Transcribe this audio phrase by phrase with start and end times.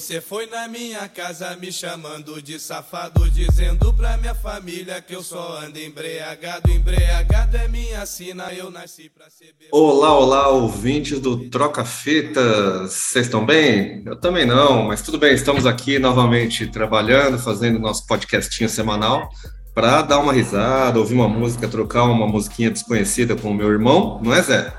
[0.00, 5.22] Você foi na minha casa me chamando de safado, dizendo pra minha família que eu
[5.22, 6.70] só ando embriagado.
[6.70, 9.54] Embriagado é minha sina, eu nasci pra ser.
[9.70, 12.90] Olá, olá, ouvintes do Troca Fitas.
[12.90, 14.02] Vocês estão bem?
[14.06, 19.28] Eu também não, mas tudo bem, estamos aqui novamente trabalhando, fazendo nosso podcastinho semanal
[19.74, 24.18] para dar uma risada, ouvir uma música, trocar uma musiquinha desconhecida com o meu irmão,
[24.24, 24.72] não é, Zé?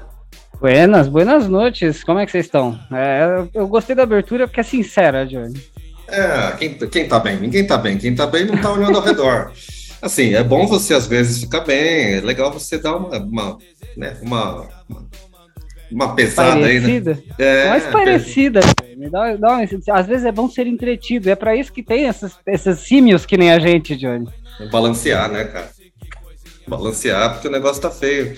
[0.61, 2.03] Buenas, buenas noites.
[2.03, 2.79] Como é que vocês estão?
[2.93, 5.59] É, eu gostei da abertura porque é sincera, Johnny.
[6.07, 7.39] É, quem, quem tá bem?
[7.39, 7.97] Ninguém tá bem.
[7.97, 9.52] Quem tá bem não tá olhando ao redor.
[9.99, 13.57] Assim, é bom você às vezes ficar bem, é legal você dar uma, uma,
[13.95, 15.09] né, uma, uma,
[15.91, 17.11] uma pesada parecida.
[17.11, 17.23] aí, né?
[17.39, 18.59] É, Mais parecida.
[18.97, 21.27] Me dá, dá uma, às vezes é bom ser entretido.
[21.27, 24.27] É para isso que tem essas, esses símios que nem a gente, Johnny.
[24.71, 25.71] Balancear, né, cara?
[26.67, 28.38] Balancear, porque o negócio tá feio.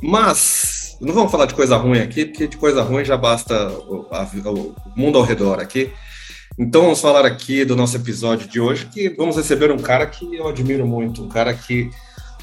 [0.00, 4.06] Mas não vamos falar de coisa ruim aqui, porque de coisa ruim já basta o,
[4.10, 5.92] a, o mundo ao redor aqui.
[6.58, 10.36] Então vamos falar aqui do nosso episódio de hoje, que vamos receber um cara que
[10.36, 11.90] eu admiro muito, um cara que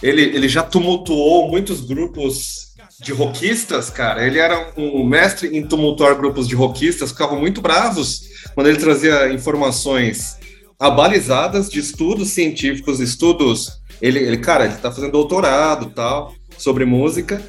[0.04, 4.26] ele, ele já tumultuou muitos grupos de rockistas, cara.
[4.26, 9.32] Ele era um mestre em tumultuar grupos de rockistas, ficavam muito bravos quando ele trazia
[9.32, 10.38] informações
[10.80, 13.80] abalizadas de estudos científicos, estudos.
[14.02, 17.42] Ele, ele cara, ele está fazendo doutorado tal sobre música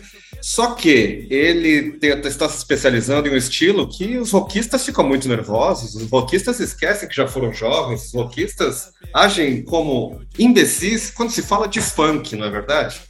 [0.43, 5.95] só que ele está se especializando em um estilo que os rockistas ficam muito nervosos,
[5.95, 11.69] os rockistas esquecem que já foram jovens, os rockistas agem como imbecis quando se fala
[11.69, 13.01] de funk, não é verdade?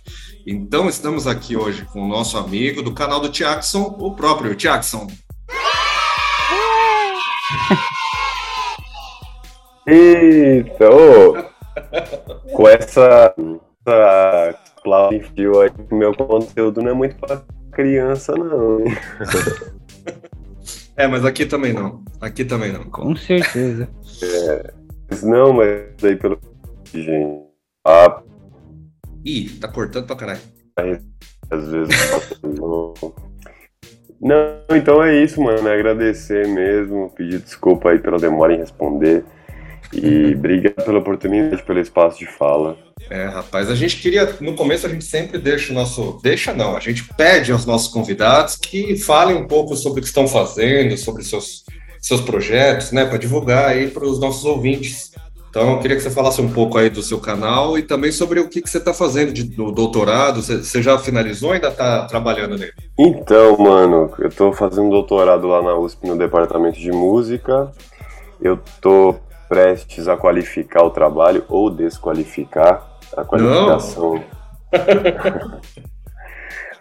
[0.47, 5.07] Então estamos aqui hoje com o nosso amigo do canal do Tiaxon, o próprio Tiaxon.
[9.87, 11.33] Eita, oh,
[12.55, 13.35] com essa,
[13.87, 18.81] essa Cláudio enfiou aí que meu conteúdo não é muito pra criança, não.
[20.97, 22.03] é, mas aqui também não.
[22.21, 22.85] Aqui também não.
[22.85, 23.89] Com certeza.
[24.23, 24.73] É,
[25.23, 26.39] não, mas aí pelo.
[26.93, 27.43] Gente.
[27.87, 28.23] Ah.
[29.25, 30.41] Ih, tá cortando pra caralho.
[31.51, 31.95] Às vezes.
[32.43, 32.95] não.
[34.21, 35.69] não, então é isso, mano.
[35.69, 39.25] É agradecer mesmo, pedir desculpa aí pela demora em responder.
[39.93, 42.77] E obrigado pela oportunidade, pelo espaço de fala.
[43.11, 46.77] É, rapaz, a gente queria, no começo a gente sempre deixa o nosso, deixa não,
[46.77, 50.97] a gente pede aos nossos convidados que falem um pouco sobre o que estão fazendo,
[50.97, 51.65] sobre seus,
[52.01, 55.13] seus projetos, né, para divulgar aí para os nossos ouvintes.
[55.51, 58.41] Então, eu queria que você falasse um pouco aí do seu canal e também sobre
[58.41, 60.41] o que, que você está fazendo de, do doutorado.
[60.41, 62.73] Você, já finalizou ou ainda está trabalhando nele?
[62.99, 67.71] Então, mano, eu estou fazendo doutorado lá na USP no departamento de música.
[68.41, 69.21] Eu estou
[69.53, 74.25] prestes a qualificar o trabalho ou desqualificar a qualificação.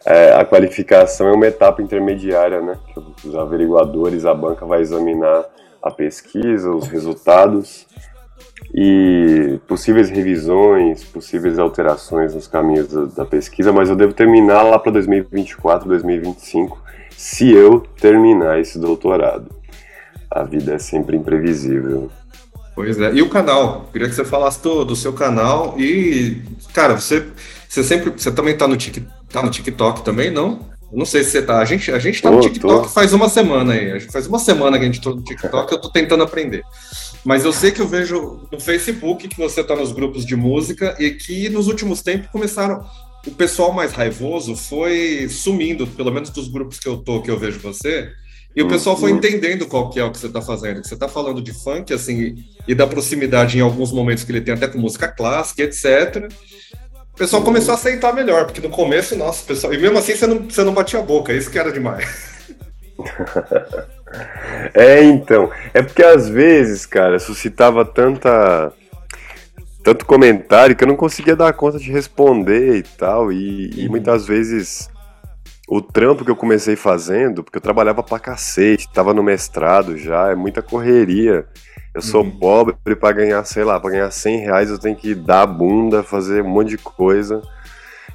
[0.06, 2.80] é, a qualificação é uma etapa intermediária, né?
[3.18, 5.44] Que os averiguadores, a banca vai examinar
[5.84, 7.86] a pesquisa, os resultados
[8.74, 14.80] e possíveis revisões, possíveis alterações nos caminhos da, da pesquisa, mas eu devo terminar lá
[14.80, 16.82] para 2024, 2025,
[17.18, 19.50] se eu terminar esse doutorado.
[20.30, 22.10] A vida é sempre imprevisível.
[22.76, 23.14] Pois é.
[23.14, 23.90] E o canal?
[23.92, 26.42] Queria que você falasse do, do seu canal e,
[26.74, 27.28] cara, você,
[27.68, 28.12] você sempre.
[28.12, 30.72] Você também tá no, tic, tá no TikTok também, não?
[30.92, 31.60] Não sei se você tá.
[31.60, 32.90] A gente, a gente tá no TikTok tô.
[32.90, 34.00] faz uma semana aí.
[34.00, 36.64] Faz uma semana que a gente tá no TikTok, eu tô tentando aprender.
[37.24, 40.96] Mas eu sei que eu vejo no Facebook que você tá nos grupos de música
[41.00, 42.86] e que nos últimos tempos começaram.
[43.26, 47.38] O pessoal mais raivoso foi sumindo, pelo menos dos grupos que eu tô, que eu
[47.38, 48.10] vejo você
[48.56, 50.82] e o pessoal foi entendendo qual que é o que você está fazendo.
[50.82, 52.36] Que você está falando de funk, assim,
[52.68, 56.30] e da proximidade em alguns momentos que ele tem até com música clássica, etc.
[57.14, 59.74] O pessoal começou a aceitar melhor, porque no começo, nossa, pessoal.
[59.74, 62.06] E mesmo assim você não, você não batia a boca, isso que era demais.
[64.74, 65.50] é, então.
[65.74, 68.74] É porque às vezes, cara, suscitava tanta.
[69.84, 73.32] Tanto comentário que eu não conseguia dar conta de responder e tal.
[73.32, 73.92] E, e uhum.
[73.92, 74.91] muitas vezes
[75.72, 80.30] o trampo que eu comecei fazendo, porque eu trabalhava pra cacete, tava no mestrado já,
[80.30, 81.46] é muita correria.
[81.96, 82.32] Eu sou uhum.
[82.32, 86.04] pobre para ganhar, sei lá, para ganhar 100 reais eu tenho que dar a bunda,
[86.04, 87.42] fazer um monte de coisa.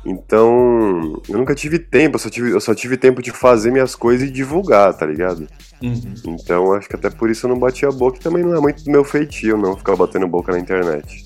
[0.05, 3.94] Então, eu nunca tive tempo, eu só tive, eu só tive tempo de fazer minhas
[3.94, 5.49] coisas e divulgar, tá ligado?
[5.82, 6.14] Uhum.
[6.26, 8.61] Então, acho que até por isso eu não bati a boca, e também não é
[8.61, 11.25] muito do meu feitio, não, ficar batendo boca na internet.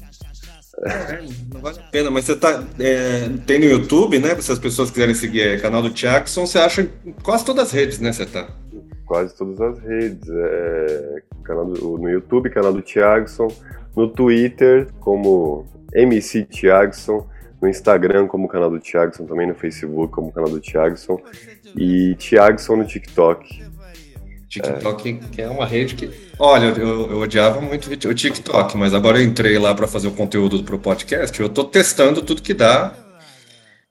[0.83, 1.23] É,
[1.53, 2.65] não vale a pena, mas você tá.
[2.79, 4.35] É, tem no YouTube, né?
[4.41, 7.73] Se as pessoas quiserem seguir é, canal do Jackson, você acha em quase todas as
[7.73, 8.13] redes, né?
[8.13, 8.49] Você tá?
[9.05, 10.29] Quase todas as redes.
[10.29, 13.49] É, canal do, no YouTube, canal do Tiagson,
[13.95, 17.27] no Twitter, como MC Tiagson,
[17.61, 21.21] no Instagram, como canal do Tiagson, também no Facebook, como canal do Tiagson,
[21.77, 23.70] e Tiagson no TikTok.
[24.51, 25.43] TikTok é.
[25.43, 26.11] é uma rede que.
[26.37, 30.13] Olha, eu, eu odiava muito o TikTok, mas agora eu entrei lá para fazer o
[30.13, 31.39] conteúdo para o podcast.
[31.39, 32.93] Eu estou testando tudo que dá.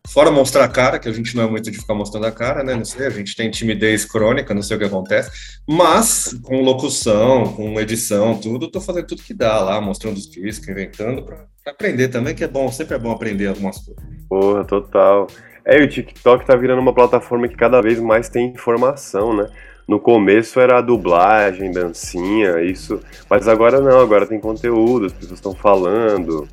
[0.08, 2.64] Fora mostrar a cara, que a gente não é muito de ficar mostrando a cara,
[2.64, 2.74] né?
[2.74, 5.30] Não sei, a gente tem timidez crônica, não sei o que acontece.
[5.68, 10.68] Mas, com locução, com edição, tudo, tô fazendo tudo que dá lá, mostrando os discos,
[10.68, 14.04] inventando, para aprender também, que é bom, sempre é bom aprender algumas coisas.
[14.28, 15.28] Porra, total.
[15.64, 19.48] É, o TikTok tá virando uma plataforma que cada vez mais tem informação, né?
[19.90, 23.02] No começo era a dublagem, dancinha, isso.
[23.28, 26.48] Mas agora não, agora tem conteúdo, as pessoas estão falando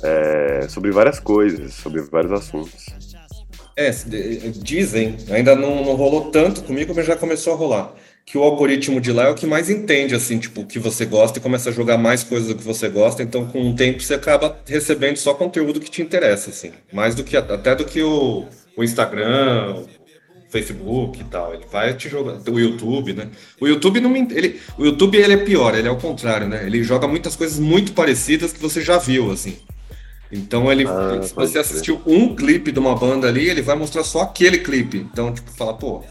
[0.00, 2.86] é, sobre várias coisas, sobre vários assuntos.
[3.76, 3.90] É,
[4.62, 7.92] dizem, ainda não, não rolou tanto comigo, mas já começou a rolar.
[8.24, 11.04] Que o algoritmo de lá é o que mais entende, assim, tipo, o que você
[11.04, 13.24] gosta e começa a jogar mais coisas do que você gosta.
[13.24, 16.70] Então, com o tempo, você acaba recebendo só conteúdo que te interessa, assim.
[16.92, 18.44] Mais do que, até do que o,
[18.76, 19.84] o Instagram,
[20.48, 21.54] Facebook e tal.
[21.54, 22.38] Ele vai te jogar.
[22.48, 23.28] O YouTube, né?
[23.60, 26.64] O YouTube não me, ele, o YouTube ele é pior, ele é o contrário, né?
[26.66, 29.56] Ele joga muitas coisas muito parecidas que você já viu, assim.
[30.30, 34.02] Então ele, ah, se você assistiu um clipe de uma banda ali, ele vai mostrar
[34.02, 34.98] só aquele clipe.
[34.98, 36.02] Então, tipo, fala, pô,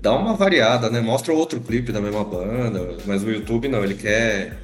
[0.00, 1.00] dá uma variada, né?
[1.00, 4.58] Mostra outro clipe da mesma banda, mas o YouTube não, ele quer.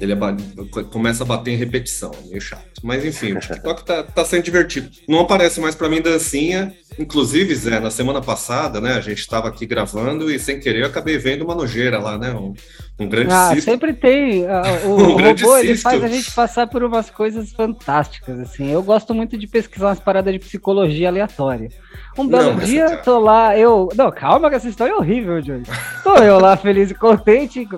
[0.00, 2.80] Ele é, começa a bater em repetição, meio chato.
[2.82, 4.88] Mas enfim, o TikTok tá, tá sendo divertido.
[5.06, 6.72] Não aparece mais para mim dancinha.
[6.98, 10.86] Inclusive, Zé, na semana passada, né, a gente estava aqui gravando e sem querer eu
[10.86, 12.32] acabei vendo uma nojeira lá, né?
[12.32, 12.54] Um,
[12.98, 13.70] um grande ah, cisto.
[13.70, 14.44] sempre tem.
[14.44, 14.48] Uh,
[14.88, 18.70] o, um o robô ele faz a gente passar por umas coisas fantásticas, assim.
[18.70, 21.68] Eu gosto muito de pesquisar umas paradas de psicologia aleatória.
[22.18, 23.88] Um belo não, dia, tô lá, eu.
[23.94, 25.64] Não, calma que essa história é horrível, Johnny.
[26.02, 27.68] Tô eu lá feliz e contente,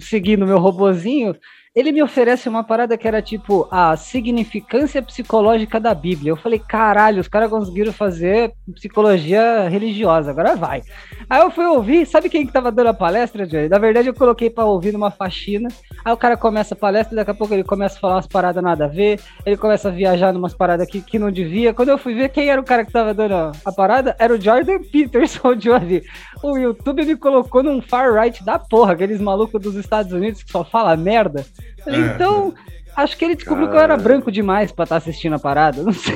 [0.00, 1.36] seguindo meu robozinho
[1.76, 6.30] ele me oferece uma parada que era tipo a significância psicológica da Bíblia.
[6.30, 10.82] Eu falei, caralho, os caras conseguiram fazer psicologia religiosa, agora vai.
[11.28, 13.68] Aí eu fui ouvir, sabe quem que tava dando a palestra, Johnny?
[13.68, 15.68] Na verdade, eu coloquei para ouvir numa faxina.
[16.02, 18.64] Aí o cara começa a palestra, daqui a pouco ele começa a falar umas paradas
[18.64, 21.74] nada a ver, ele começa a viajar numas paradas que, que não devia.
[21.74, 24.40] Quando eu fui ver quem era o cara que tava dando a, parada, era o
[24.40, 26.02] Jordan Peterson, Johnny.
[26.42, 30.50] O YouTube me colocou num far right da porra, aqueles malucos dos Estados Unidos que
[30.50, 31.44] só fala merda.
[31.86, 31.96] É.
[31.96, 32.54] Então,
[32.96, 33.78] acho que ele descobriu Cara...
[33.78, 35.82] que eu era branco demais pra estar tá assistindo a parada.
[35.84, 36.14] Não sei.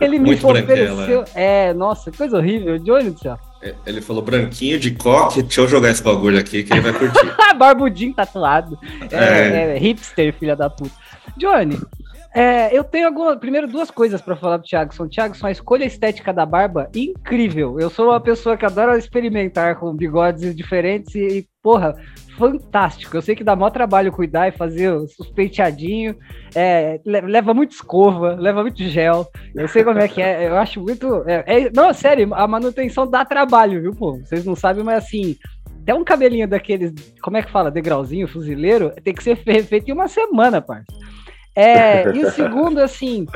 [0.00, 1.24] Ele me Muito ofereceu.
[1.34, 1.68] É.
[1.68, 2.78] é, nossa, coisa horrível.
[2.78, 3.38] De olho do céu.
[3.60, 6.92] É, ele falou branquinho de coque, deixa eu jogar esse bagulho aqui que ele vai
[6.92, 7.34] curtir.
[7.58, 8.78] Barbudinho tatuado.
[9.10, 9.76] É, é.
[9.76, 10.94] é, hipster, filha da puta.
[11.36, 11.78] Johnny,
[12.34, 14.94] é, eu tenho alguma, primeiro duas coisas para falar pro Thiago.
[14.94, 17.80] São Thiago, a escolha estética da barba incrível.
[17.80, 21.94] Eu sou uma pessoa que adora experimentar com bigodes diferentes e, porra,
[22.36, 23.16] fantástico.
[23.16, 26.16] Eu sei que dá maior trabalho cuidar e fazer os, penteadinhos.
[26.54, 29.26] É, leva muito escova, leva muito gel.
[29.54, 30.48] Eu sei como é que é.
[30.48, 31.24] Eu acho muito.
[31.26, 34.18] É, é, não, sério, a manutenção dá trabalho, viu, pô?
[34.18, 35.36] Vocês não sabem, mas assim.
[35.82, 36.92] Até um cabelinho daqueles,
[37.22, 40.84] como é que fala, degrauzinho, fuzileiro, tem que ser feito em uma semana, parça.
[41.58, 43.26] É, e o segundo, assim,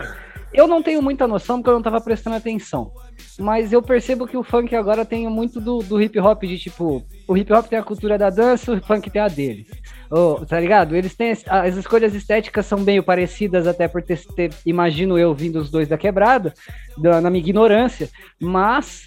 [0.55, 2.93] eu não tenho muita noção porque eu não estava prestando atenção.
[3.39, 7.03] Mas eu percebo que o funk agora tem muito do, do hip hop, de tipo,
[7.27, 9.67] o hip hop tem a cultura da dança, o funk tem a deles.
[10.11, 10.95] Oh, tá ligado?
[10.95, 11.33] Eles têm.
[11.47, 15.89] As escolhas estéticas são meio parecidas, até por ter, ter imagino eu, vindo os dois
[15.89, 16.53] da quebrada,
[16.99, 19.07] da, na minha ignorância, mas.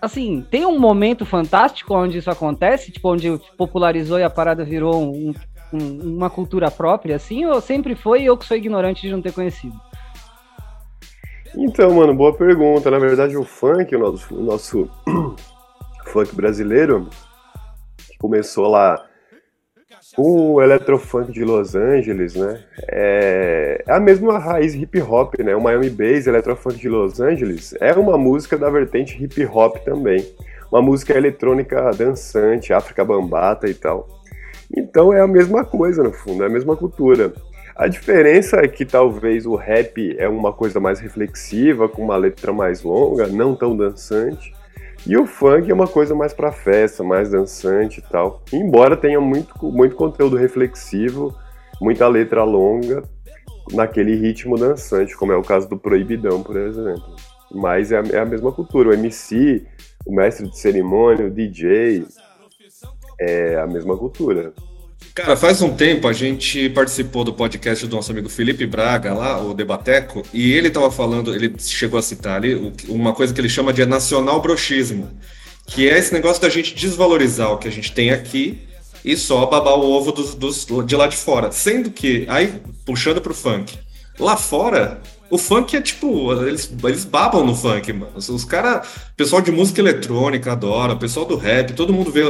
[0.00, 5.02] Assim, tem um momento fantástico onde isso acontece, tipo, onde popularizou e a parada virou
[5.02, 5.34] um,
[5.72, 9.32] um, uma cultura própria, assim, ou sempre foi eu que sou ignorante de não ter
[9.32, 9.78] conhecido?
[11.56, 12.90] Então, mano, boa pergunta.
[12.90, 14.90] Na verdade, o funk, o nosso, o nosso
[16.06, 17.08] funk brasileiro,
[17.96, 19.04] que começou lá
[20.14, 22.64] com o electrofunk de Los Angeles, né?
[22.88, 25.54] É, é a mesma raiz hip hop, né?
[25.54, 30.24] O Miami Bass, electrofunk de Los Angeles, é uma música da vertente hip hop também.
[30.70, 34.17] Uma música eletrônica dançante, África Bambata e tal.
[34.76, 37.32] Então é a mesma coisa, no fundo, é a mesma cultura.
[37.74, 42.52] A diferença é que talvez o rap é uma coisa mais reflexiva, com uma letra
[42.52, 44.52] mais longa, não tão dançante.
[45.06, 48.42] E o funk é uma coisa mais para festa, mais dançante e tal.
[48.52, 51.34] Embora tenha muito, muito conteúdo reflexivo,
[51.80, 53.02] muita letra longa,
[53.72, 57.14] naquele ritmo dançante, como é o caso do Proibidão, por exemplo.
[57.50, 58.90] Mas é a, é a mesma cultura.
[58.90, 59.64] O MC,
[60.04, 62.04] o mestre de cerimônia, o DJ,
[63.20, 64.52] é a mesma cultura.
[65.14, 69.40] Cara, faz um tempo a gente participou do podcast do nosso amigo Felipe Braga, lá,
[69.40, 73.48] o Debateco, e ele estava falando, ele chegou a citar ali uma coisa que ele
[73.48, 75.10] chama de nacional brochismo,
[75.66, 78.60] que é esse negócio da gente desvalorizar o que a gente tem aqui
[79.04, 81.50] e só babar o ovo dos, dos de lá de fora.
[81.50, 83.76] Sendo que, aí, puxando para o funk,
[84.18, 88.12] Lá fora, o funk é tipo, eles, eles babam no funk, mano.
[88.16, 92.22] Os caras, pessoal de música eletrônica adora, pessoal do rap, todo mundo vê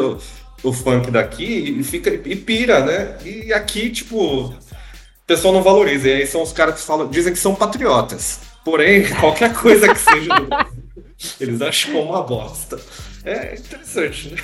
[0.63, 3.17] o, funk daqui e fica e pira, né?
[3.25, 4.55] E aqui, tipo, o
[5.27, 6.09] pessoal não valoriza.
[6.09, 8.41] E aí são os caras que falam, dizem que são patriotas.
[8.65, 10.35] Porém, qualquer coisa que seja
[11.41, 12.79] eles acham uma bosta.
[13.25, 14.41] É interessante, né?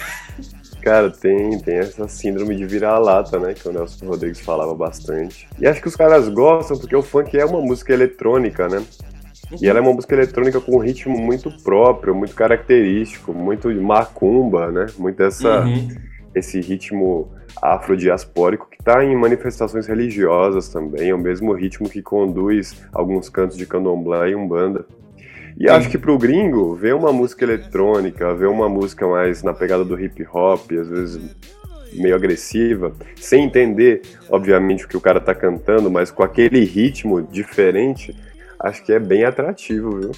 [0.83, 3.54] Cara, tem, tem essa síndrome de virar-lata, né?
[3.54, 5.49] Que o Nelson Rodrigues falava bastante.
[5.59, 8.85] E acho que os caras gostam porque o funk é uma música eletrônica, né?
[9.60, 14.70] E ela é uma música eletrônica com um ritmo muito próprio, muito característico, muito macumba,
[14.70, 14.86] né?
[14.98, 15.88] Muito essa, uhum.
[16.34, 17.30] esse ritmo
[17.62, 23.56] afrodiaspórico que está em manifestações religiosas também, é o mesmo ritmo que conduz alguns cantos
[23.56, 24.84] de candomblé e umbanda.
[25.56, 29.84] E acho que pro gringo, ver uma música eletrônica, ver uma música mais na pegada
[29.84, 31.20] do hip hop, às vezes
[31.92, 37.22] meio agressiva, sem entender, obviamente, o que o cara tá cantando, mas com aquele ritmo
[37.22, 38.16] diferente,
[38.64, 40.12] acho que é bem atrativo, viu?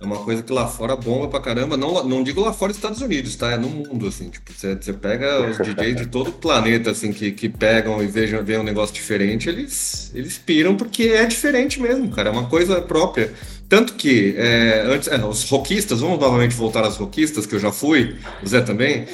[0.00, 1.76] É uma coisa que lá fora bomba pra caramba.
[1.76, 3.50] Não, não digo lá fora dos Estados Unidos, tá?
[3.50, 4.28] É no mundo, assim.
[4.28, 8.44] Tipo, você, pega os DJs de todo o planeta, assim, que, que pegam e vejam,
[8.44, 12.28] veem um negócio diferente, eles, eles piram porque é diferente mesmo, cara.
[12.28, 13.32] É uma coisa própria.
[13.68, 17.72] Tanto que, é, antes, é, os rockistas, vamos novamente voltar às rockistas, que eu já
[17.72, 19.06] fui, o Zé também,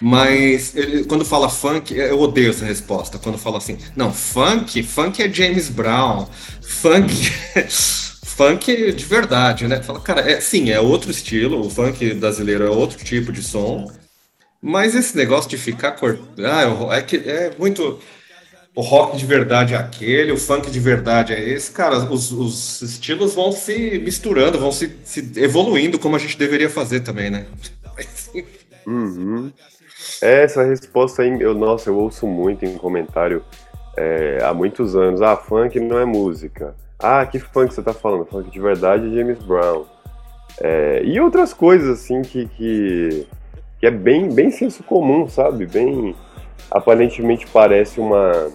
[0.00, 3.18] mas ele, quando fala funk, eu odeio essa resposta.
[3.18, 6.26] Quando fala assim, não, funk, funk é James Brown,
[6.60, 7.14] funk,
[8.32, 9.82] funk de verdade, né?
[9.82, 13.90] Fala, cara, é, sim, é outro estilo, o funk brasileiro é outro tipo de som,
[14.60, 18.00] mas esse negócio de ficar cortando, ah, é, que, é muito
[18.74, 21.70] o rock de verdade é aquele, o funk de verdade é esse.
[21.70, 26.70] Cara, os, os estilos vão se misturando, vão se, se, evoluindo como a gente deveria
[26.70, 27.46] fazer também, né?
[28.84, 29.52] Uhum.
[30.20, 33.44] É, essa resposta aí, eu, nossa, eu ouço muito em comentário
[33.96, 35.22] é, há muitos anos.
[35.22, 36.74] Ah, funk não é música.
[37.02, 38.24] Ah, que funk você tá falando?
[38.26, 39.84] Funk de verdade é James Brown.
[40.60, 43.26] É, e outras coisas assim que, que,
[43.80, 45.66] que é bem, bem senso comum, sabe?
[45.66, 46.14] Bem.
[46.70, 48.50] Aparentemente parece uma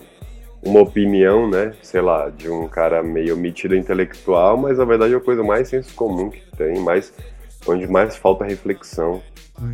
[0.61, 5.17] uma opinião, né, sei lá, de um cara meio metido intelectual, mas na verdade é
[5.17, 7.13] a coisa mais senso comum que tem, mais,
[7.65, 9.21] onde mais falta reflexão.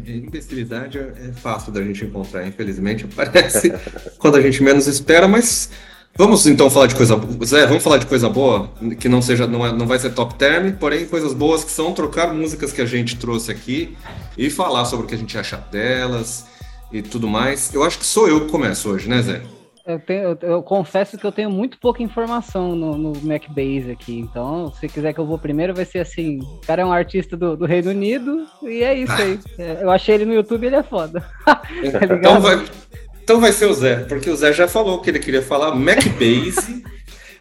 [0.06, 3.74] Imbecilidade é fácil da gente encontrar, infelizmente, aparece
[4.18, 5.70] quando a gente menos espera, mas
[6.16, 7.46] vamos então falar de coisa boa.
[7.46, 10.36] Zé, vamos falar de coisa boa, que não seja, não, é, não vai ser top
[10.36, 13.98] term, porém coisas boas que são trocar músicas que a gente trouxe aqui
[14.38, 16.46] e falar sobre o que a gente acha delas
[16.92, 17.74] e tudo mais.
[17.74, 19.42] Eu acho que sou eu que começo hoje, né, Zé?
[19.86, 24.18] Eu, tenho, eu, eu, confesso que eu tenho muito pouca informação no, no Macbase aqui,
[24.18, 27.36] então se quiser que eu vou primeiro, vai ser assim: o cara é um artista
[27.36, 29.40] do, do Reino Unido e é isso aí.
[29.60, 31.24] É, eu achei ele no YouTube ele é foda.
[31.46, 31.62] tá
[32.18, 32.66] então, vai,
[33.24, 36.84] então vai ser o Zé, porque o Zé já falou que ele queria falar Macbase.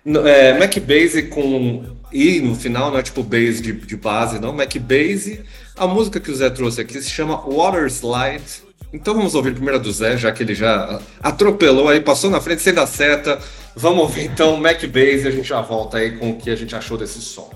[0.25, 4.53] é, Macbase com I no final, não é tipo base de, de base, não.
[4.53, 5.41] Macbase.
[5.77, 9.81] A música que o Zé trouxe aqui se chama Water Slide então vamos ouvir primeiro
[9.81, 13.41] do Zé, já que ele já atropelou aí, passou na frente sem dar seta.
[13.75, 16.57] Vamos ouvir então Mac Bass e a gente já volta aí com o que a
[16.57, 17.51] gente achou desse som.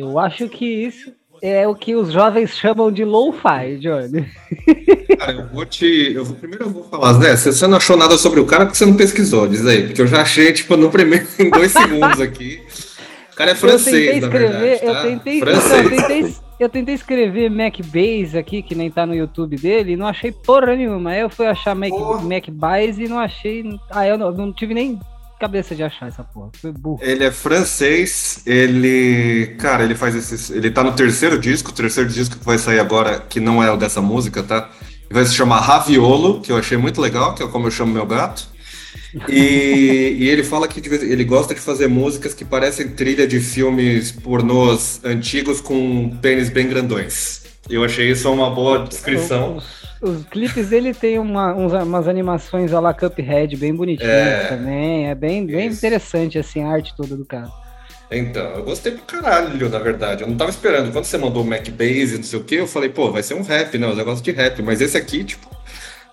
[0.00, 4.26] Eu acho que isso é o que os jovens chamam de lo-fi, Johnny.
[5.18, 6.12] Cara, eu vou te.
[6.14, 7.36] Eu vou, primeiro eu vou falar, né?
[7.36, 9.86] Se você não achou nada sobre o cara, porque você não pesquisou, diz aí.
[9.86, 12.62] Porque eu já achei, tipo, no primeiro, em dois segundos aqui.
[13.32, 14.86] O cara é francês, eu tentei escrever, verdade, tá?
[14.86, 15.84] eu, tentei, francês.
[15.84, 20.06] eu tentei, eu tentei escrever Macbase aqui, que nem tá no YouTube dele, e não
[20.06, 21.10] achei porra nenhuma.
[21.10, 21.90] Aí eu fui achar Mac,
[22.22, 23.64] Macbase e não achei.
[23.90, 24.98] Ah, eu não, não tive nem
[25.40, 26.50] cabeça de achar essa porra.
[26.60, 26.98] Foi burro.
[27.00, 29.56] Ele é francês, ele.
[29.58, 30.50] Cara, ele faz esses.
[30.50, 33.72] Ele tá no terceiro disco, o terceiro disco que vai sair agora, que não é
[33.72, 34.70] o dessa música, tá?
[35.10, 38.06] Vai se chamar Raviolo, que eu achei muito legal, que é como eu chamo meu
[38.06, 38.48] gato.
[39.28, 44.12] E, e, ele fala que ele gosta de fazer músicas que parecem trilha de filmes
[44.12, 47.42] pornôs antigos com pênis bem grandões.
[47.68, 49.60] Eu achei isso uma boa descrição.
[50.00, 55.08] Os, clipes dele tem uma, uns, umas animações a la Cuphead bem bonitinhas é, também.
[55.08, 57.50] É bem, bem interessante assim, a arte toda do cara.
[58.10, 60.22] Então, eu gostei pro caralho, na verdade.
[60.22, 60.90] Eu não tava esperando.
[60.90, 63.42] Quando você mandou o Macbase, não sei o que, eu falei, pô, vai ser um
[63.42, 63.86] rap, né?
[63.88, 64.60] Eu gosto de rap.
[64.62, 65.48] Mas esse aqui, tipo,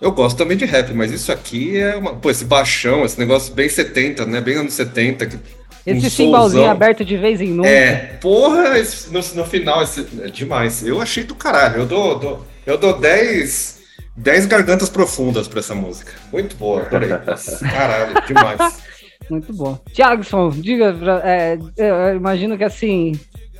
[0.00, 2.14] eu gosto também de rap, mas isso aqui é uma.
[2.14, 4.40] Pô, esse baixão, esse negócio bem 70, né?
[4.40, 5.26] Bem anos 70.
[5.26, 5.38] Que,
[5.86, 7.68] esse um aberto de vez em nunca.
[7.68, 10.86] É, porra, esse, no, no final, esse, é demais.
[10.86, 11.78] Eu achei do caralho.
[11.78, 13.77] Eu dou, dou, eu dou 10,
[14.18, 16.12] 10 gargantas profundas pra essa música.
[16.32, 17.08] Muito boa, adorei.
[17.08, 18.82] caralho, demais.
[19.30, 19.78] Muito bom.
[19.92, 23.12] Tiagson, diga, é, eu imagino que assim,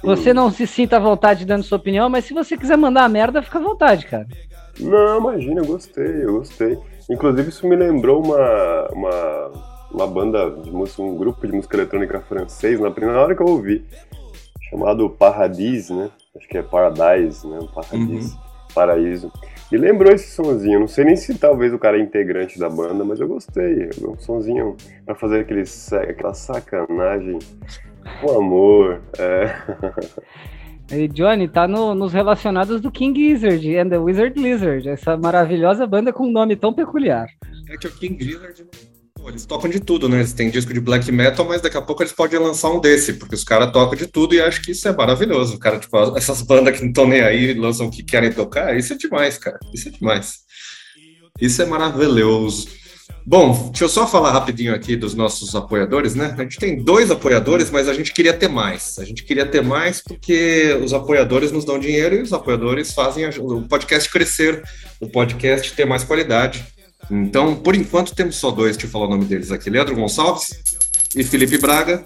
[0.02, 3.08] você não se sinta à vontade dando sua opinião, mas se você quiser mandar a
[3.08, 4.26] merda, fica à vontade, cara.
[4.80, 6.78] Não, imagina, eu gostei, eu gostei.
[7.10, 9.52] Inclusive, isso me lembrou uma, uma,
[9.92, 13.46] uma banda de música, um grupo de música eletrônica francês, na primeira hora que eu
[13.46, 13.84] ouvi,
[14.70, 16.08] chamado Paradis, né?
[16.36, 17.58] Acho que é Paradise, né?
[17.74, 18.38] Paradis, uhum.
[18.74, 19.32] Paraíso.
[19.70, 23.04] Me lembrou esse sonzinho, não sei nem se talvez o cara é integrante da banda,
[23.04, 23.90] mas eu gostei.
[24.02, 25.62] Um sonzinho pra fazer aquele,
[26.10, 27.38] aquela sacanagem
[28.20, 29.02] com amor.
[29.18, 29.54] É.
[30.90, 35.86] E Johnny tá no, nos relacionados do King Gizzard and the Wizard Lizard, essa maravilhosa
[35.86, 37.28] banda com um nome tão peculiar.
[37.68, 38.64] É que o King Gizzard,
[39.26, 40.18] eles tocam de tudo, né?
[40.18, 43.14] Eles têm disco de black metal, mas daqui a pouco eles podem lançar um desse,
[43.14, 45.58] porque os caras tocam de tudo e acho que isso é maravilhoso.
[45.58, 48.92] Cara, tipo, essas bandas que não estão nem aí, lançam o que querem tocar, isso
[48.92, 49.58] é demais, cara.
[49.72, 50.38] Isso é demais.
[51.40, 52.68] Isso é maravilhoso.
[53.24, 56.34] Bom, deixa eu só falar rapidinho aqui dos nossos apoiadores, né?
[56.38, 58.98] A gente tem dois apoiadores, mas a gente queria ter mais.
[58.98, 63.28] A gente queria ter mais porque os apoiadores nos dão dinheiro e os apoiadores fazem
[63.38, 64.62] o podcast crescer,
[64.98, 66.64] o podcast ter mais qualidade.
[67.10, 70.50] Então, por enquanto, temos só dois, deixa eu falar o nome deles aqui: Leandro Gonçalves
[71.14, 72.04] e Felipe Braga.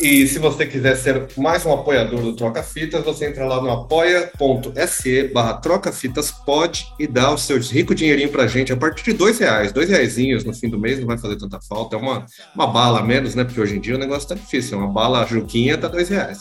[0.00, 3.70] E se você quiser ser mais um apoiador do Troca Fitas, você entra lá no
[3.70, 9.38] apoia.se barra trocafitaspod e dá o seu rico dinheirinho pra gente a partir de dois
[9.38, 12.66] reais, dois reaisinhos no fim do mês, não vai fazer tanta falta, é uma, uma
[12.66, 13.44] bala a menos, né?
[13.44, 16.40] Porque hoje em dia o negócio tá difícil, uma bala juquinha tá dois reais.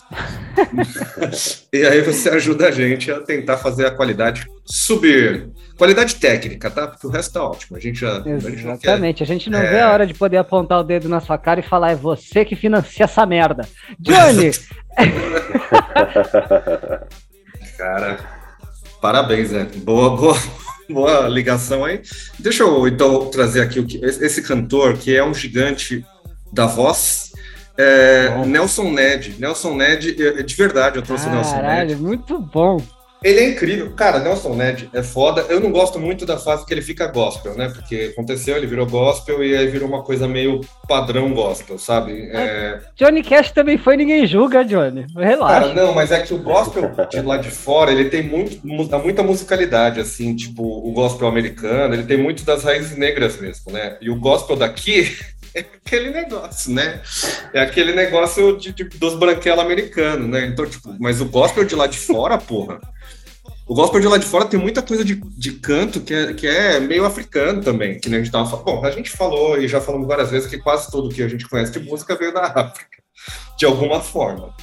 [1.72, 5.50] e aí você ajuda a gente a tentar fazer a qualidade subir.
[5.78, 6.88] Qualidade técnica, tá?
[6.88, 7.78] Porque o resto tá ótimo.
[7.78, 8.24] A gente já.
[8.26, 9.24] Exatamente.
[9.24, 9.70] A gente não, a gente não é...
[9.70, 12.46] vê a hora de poder apontar o dedo na sua cara e falar: é você
[12.46, 13.68] que financia essa merda.
[14.00, 14.52] Johnny!
[17.78, 18.20] cara,
[19.02, 19.68] parabéns, né?
[19.78, 20.38] Boa, boa,
[20.90, 22.02] boa ligação aí.
[22.40, 26.06] Deixa eu então trazer aqui o que, esse cantor que é um gigante
[26.52, 27.32] da voz.
[27.76, 29.36] É, Nelson Ned.
[29.40, 31.96] Nelson Ned, é, de verdade, eu trouxe Caralho, o Nelson Ned.
[31.96, 32.80] muito bom.
[33.24, 33.92] Ele é incrível.
[33.92, 35.46] Cara, Nelson Ned é foda.
[35.48, 37.72] Eu não gosto muito da fase que ele fica gospel, né?
[37.74, 42.30] Porque aconteceu, ele virou gospel e aí virou uma coisa meio padrão gospel, sabe?
[42.34, 42.80] É...
[42.96, 45.06] Johnny Cash também foi, ninguém julga, Johnny.
[45.16, 45.60] Relaxa.
[45.60, 49.24] Cara, não, mas é que o gospel de lá de fora, ele tem muito, muita
[49.24, 53.98] musicalidade, assim, tipo, o gospel americano, ele tem muito das raízes negras mesmo, né?
[54.02, 55.16] E o gospel daqui
[55.56, 57.02] é aquele negócio, né?
[57.54, 60.46] É aquele negócio de, de dos branquelos americanos, né?
[60.48, 62.80] Então, tipo, mas o gospel de lá de fora, porra,
[63.66, 66.46] o gospel de lá de fora tem muita coisa de, de canto que é, que
[66.48, 68.58] é meio africano também, que nem a gente tava.
[68.58, 71.48] Bom, a gente falou e já falamos várias vezes que quase tudo que a gente
[71.48, 72.98] conhece de música veio da África,
[73.58, 74.54] de alguma forma.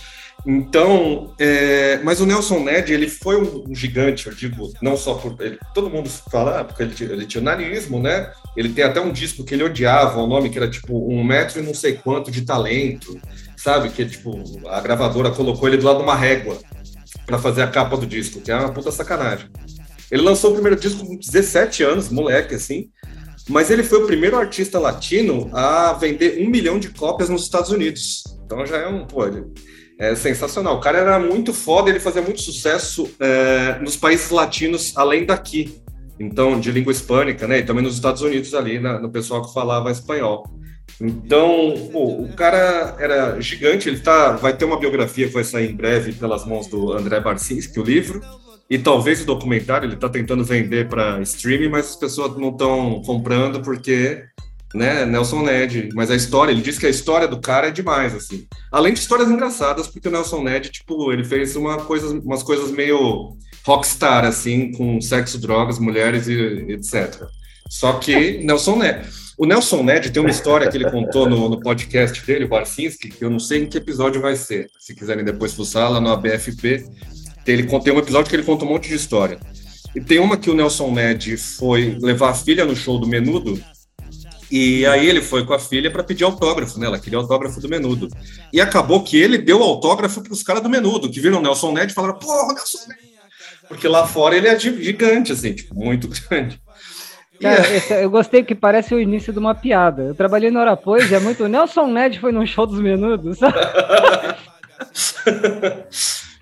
[0.46, 5.36] Então, é, mas o Nelson Ned, ele foi um gigante, eu digo, não só por
[5.38, 8.32] ele, todo mundo fala, ah, porque ele, ele tinha nanismo, né?
[8.56, 11.22] Ele tem até um disco que ele odiava, o um nome que era tipo um
[11.22, 13.20] metro e não sei quanto de talento,
[13.56, 13.90] sabe?
[13.90, 16.58] Que tipo, a gravadora colocou ele do lado de uma régua
[17.30, 19.48] para fazer a capa do disco, que é uma puta sacanagem.
[20.10, 22.90] Ele lançou o primeiro disco com 17 anos, moleque, assim,
[23.48, 27.70] mas ele foi o primeiro artista latino a vender um milhão de cópias nos Estados
[27.70, 28.24] Unidos.
[28.44, 29.44] Então já é um, pô, ele,
[29.98, 30.76] é sensacional.
[30.76, 35.80] O cara era muito foda, ele fazia muito sucesso é, nos países latinos, além daqui.
[36.18, 37.58] Então, de língua hispânica, né?
[37.58, 40.44] E também nos Estados Unidos ali, na, no pessoal que falava espanhol.
[41.00, 45.70] Então, pô, o cara era gigante, ele tá, vai ter uma biografia que vai sair
[45.70, 48.20] em breve pelas mãos do André Barcinski, o livro,
[48.68, 53.00] e talvez o documentário ele está tentando vender para streaming, mas as pessoas não estão
[53.04, 54.22] comprando porque,
[54.74, 55.88] né, Nelson Ned.
[55.94, 58.46] Mas a história, ele diz que a história do cara é demais, assim.
[58.70, 62.70] Além de histórias engraçadas, porque o Nelson Ned, tipo, ele fez uma coisa, umas coisas
[62.70, 67.24] meio rockstar, assim, com sexo, drogas, mulheres e etc.
[67.70, 69.08] Só que Nelson Ned.
[69.38, 73.08] O Nelson Ned tem uma história que ele contou no, no podcast dele, o Barcinski,
[73.08, 74.68] que eu não sei em que episódio vai ser.
[74.78, 76.84] Se quiserem depois fuçar lá no ABFP,
[77.46, 79.38] ele tem um episódio que ele conta um monte de história.
[79.94, 83.62] E tem uma que o Nelson Ned foi levar a filha no show do Menudo,
[84.50, 86.86] e aí ele foi com a filha para pedir autógrafo, né?
[86.86, 88.08] Ela queria autógrafo do Menudo.
[88.52, 91.72] E acabou que ele deu autógrafo para os caras do Menudo, que viram o Nelson
[91.72, 93.00] Ned e falaram: porra, Nelson Ned.
[93.68, 96.60] Porque lá fora ele é gigante, assim, tipo, muito grande.
[97.40, 100.02] Cara, esse, eu gostei que parece o início de uma piada.
[100.02, 101.48] Eu trabalhei no Hora Pois é muito.
[101.48, 103.38] Nelson Ned foi num show dos menudos.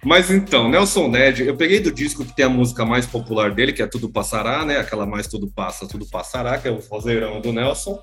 [0.05, 3.73] Mas então, Nelson Ned, eu peguei do disco que tem a música mais popular dele,
[3.73, 4.79] que é Tudo Passará, né?
[4.79, 7.99] Aquela mais Tudo Passa, Tudo Passará, que é o vozeirão do Nelson.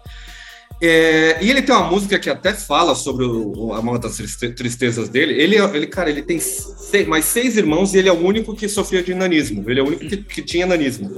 [0.82, 4.18] É, e ele tem uma música que até fala sobre o, a uma das
[4.56, 5.34] tristezas dele.
[5.34, 8.68] Ele, ele cara, ele tem seis, mais seis irmãos e ele é o único que
[8.68, 9.70] sofria de nanismo.
[9.70, 11.10] Ele é o único que, que tinha nanismo.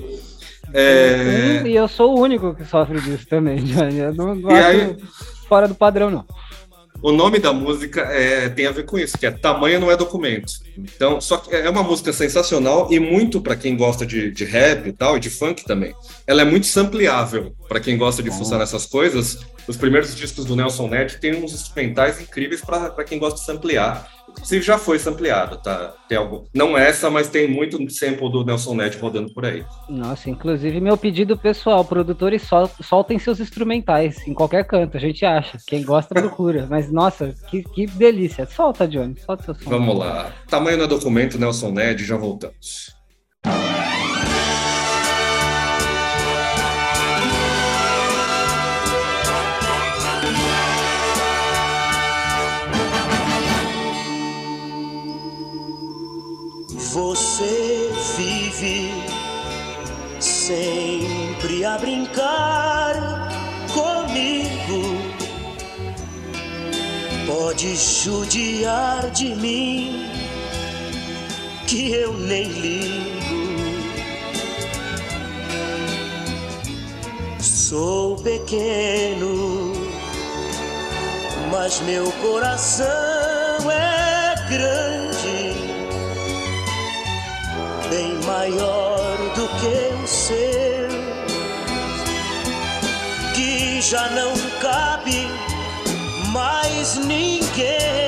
[0.74, 1.62] É...
[1.66, 4.00] E eu sou o único que sofre disso também, Johnny.
[4.00, 4.96] Eu não, não aí...
[5.48, 6.26] fora do padrão, não.
[7.02, 9.96] O nome da música é, tem a ver com isso, que é Tamanho Não É
[9.96, 10.54] Documento.
[10.76, 14.88] Então, só que é uma música sensacional e muito para quem gosta de, de rap
[14.88, 15.94] e tal, e de funk também.
[16.26, 19.40] Ela é muito sampleável para quem gosta de fuçar nessas coisas.
[19.68, 24.17] Os primeiros discos do Nelson Ned têm uns instrumentais incríveis para quem gosta de samplear.
[24.38, 25.94] Inclusive já foi sampleado, tá?
[26.08, 29.66] Tem algo, não essa, mas tem muito sample do Nelson Ned rodando por aí.
[29.90, 35.26] Nossa, inclusive meu pedido pessoal, produtores sol, soltem seus instrumentais em qualquer canto, a gente
[35.26, 35.58] acha.
[35.68, 36.68] Quem gosta procura.
[36.70, 38.46] mas nossa, que, que delícia.
[38.46, 39.70] Solta, Johnny, solta seu som.
[39.70, 40.32] Vamos lá.
[40.48, 42.97] Tamanho no documento, Nelson Ned, já voltamos.
[58.60, 59.06] Vive
[60.20, 62.96] sempre a brincar
[63.72, 64.98] comigo.
[67.28, 70.10] Pode judiar de mim,
[71.68, 73.08] que eu nem ligo.
[77.40, 79.74] Sou pequeno,
[81.52, 82.88] mas meu coração
[83.70, 84.97] é grande
[88.28, 90.90] maior do que o seu,
[93.34, 95.28] que já não cabe
[96.34, 98.07] mais ninguém.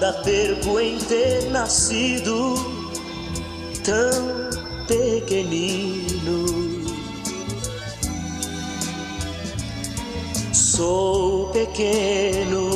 [0.00, 2.54] Nada perco em ter nascido
[3.82, 6.46] tão pequenino.
[10.52, 12.70] Sou pequeno,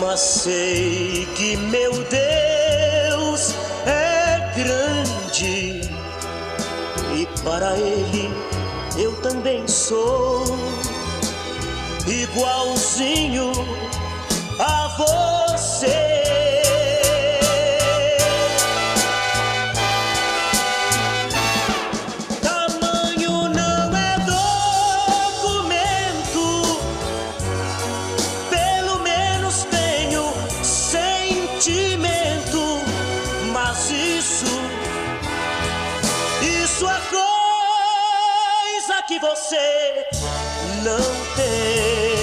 [0.00, 5.82] mas sei que meu Deus é grande
[7.14, 8.30] e para Ele
[8.96, 10.42] eu também sou
[12.06, 13.77] igualzinho
[39.20, 40.06] você
[40.84, 42.18] não tem.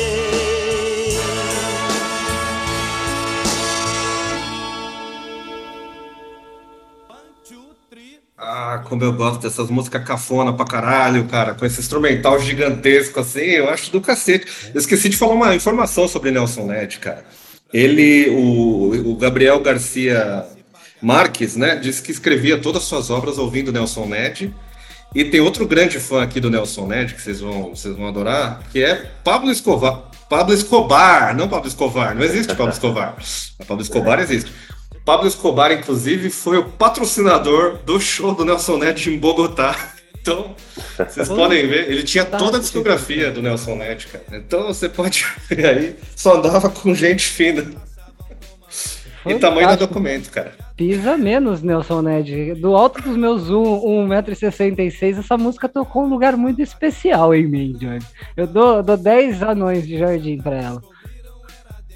[8.38, 13.40] Ah, como eu gosto dessas músicas cafona pra caralho, cara, com esse instrumental gigantesco assim,
[13.40, 14.46] eu acho do cacete.
[14.74, 17.26] Eu esqueci de falar uma informação sobre Nelson Ned, cara.
[17.74, 20.46] ele, o, o Gabriel Garcia
[21.02, 24.54] Marques, né, disse que escrevia todas as suas obras ouvindo Nelson Ned.
[25.14, 28.62] E tem outro grande fã aqui do Nelson Ned, que vocês vão, vocês vão adorar,
[28.72, 30.04] que é Pablo Escobar.
[30.30, 33.16] Pablo Escobar, não Pablo Escobar, não existe Pablo Escobar.
[33.68, 34.52] Pablo Escobar existe.
[35.06, 39.76] Pablo Escobar, inclusive, foi o patrocinador do show do Nelson Ned em Bogotá.
[40.26, 40.56] Então,
[40.98, 44.26] vocês podem ver, ele tinha toda a discografia do Nelson Ned, cara.
[44.32, 47.64] Então você pode ver aí, só andava com gente fina.
[49.24, 50.65] E tamanho do documento, cara.
[50.76, 52.56] Pisa menos, Nelson Ned.
[52.56, 58.04] Do alto dos meus 1,66m, essa música tocou um lugar muito especial em mim, Johnny.
[58.36, 60.82] Eu dou, dou 10 anões de jardim pra ela.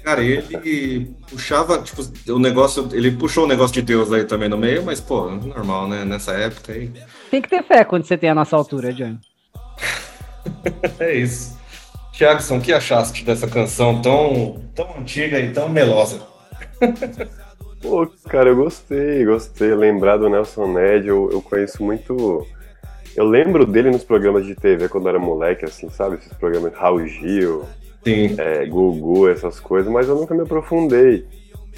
[0.02, 4.56] Cara, ele puxava, tipo, o negócio, ele puxou o negócio de Deus aí também no
[4.56, 6.06] meio, mas, pô, normal, né?
[6.06, 6.90] Nessa época aí.
[7.30, 9.18] Tem que ter fé quando você tem a nossa altura, Johnny.
[10.98, 11.58] é isso.
[12.12, 16.22] Tiagson, o que achaste dessa canção tão, tão antiga e tão melosa?
[17.80, 19.74] Pô, cara, eu gostei, gostei.
[19.74, 22.46] Lembrar do Nelson Ned, eu, eu conheço muito.
[23.16, 26.16] Eu lembro dele nos programas de TV quando eu era moleque, assim, sabe?
[26.16, 27.64] Esses programas Raul Gil,
[28.04, 28.34] Sim.
[28.38, 31.26] É, Gugu, essas coisas, mas eu nunca me aprofundei.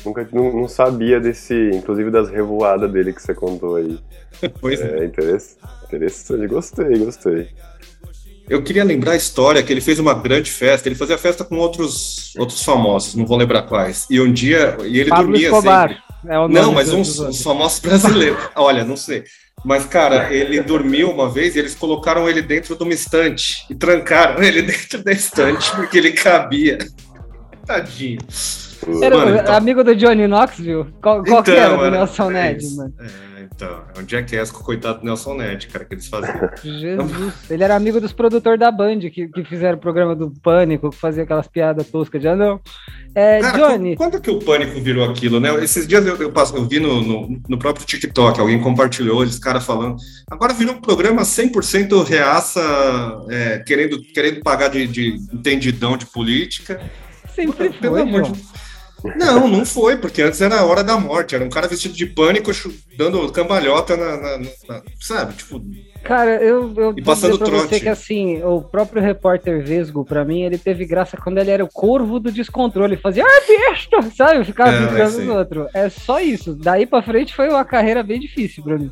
[0.05, 3.99] Nunca não, não, sabia desse, inclusive das revoadas dele que você contou aí.
[4.61, 5.01] Pois é.
[5.01, 5.05] é.
[5.05, 7.49] Interessante, interessante, gostei, gostei.
[8.49, 10.89] Eu queria lembrar a história que ele fez uma grande festa.
[10.89, 14.07] Ele fazia festa com outros, outros famosos, não vou lembrar quais.
[14.11, 15.89] E um dia, e ele Pablo dormia Escobar.
[15.89, 16.03] sempre.
[16.25, 18.39] É não, mas uns, uns famosos brasileiros.
[18.55, 19.25] Olha, não sei.
[19.65, 23.75] Mas, cara, ele dormiu uma vez e eles colocaram ele dentro de uma estante e
[23.75, 26.79] trancaram ele dentro da estante porque ele cabia.
[27.65, 28.19] Tadinho.
[29.03, 29.55] Era mano, então...
[29.55, 30.93] amigo do Johnny Knoxville?
[31.01, 32.95] Qual, qual então, era do Nelson é Ned, mano?
[32.99, 36.51] É, então, é um jackass com o coitado do Nelson Ned, cara, que eles faziam.
[36.63, 40.91] Jesus, ele era amigo dos produtores da Band, que, que fizeram o programa do Pânico,
[40.91, 42.61] que fazia aquelas piadas toscas de não.
[43.15, 43.95] É, cara, Johnny...
[43.95, 45.55] Quando que o Pânico virou aquilo, né?
[45.63, 49.65] Esses dias eu, eu, eu vi no, no, no, próprio TikTok, alguém compartilhou, eles caras
[49.65, 49.97] falando,
[50.31, 52.61] agora virou um programa 100% reaça,
[53.31, 56.81] é, querendo, querendo pagar de, de entendidão de política.
[57.35, 58.33] Sempre Pelo foi, amor de
[59.17, 61.35] não, não foi, porque antes era a hora da morte.
[61.35, 62.51] Era um cara vestido de pânico,
[62.97, 65.35] dando cambalhota na, na, na sabe?
[65.35, 65.63] Tipo.
[66.03, 67.69] Cara, eu, eu e passando pra trote.
[67.69, 71.65] você que assim, o próprio repórter Vesgo, pra mim, ele teve graça quando ele era
[71.65, 74.45] o corvo do descontrole, fazia ah, besta, sabe?
[74.45, 75.67] Ficava é, brincando os outros.
[75.73, 76.57] É só isso.
[76.57, 78.91] Daí pra frente foi uma carreira bem difícil pra mim.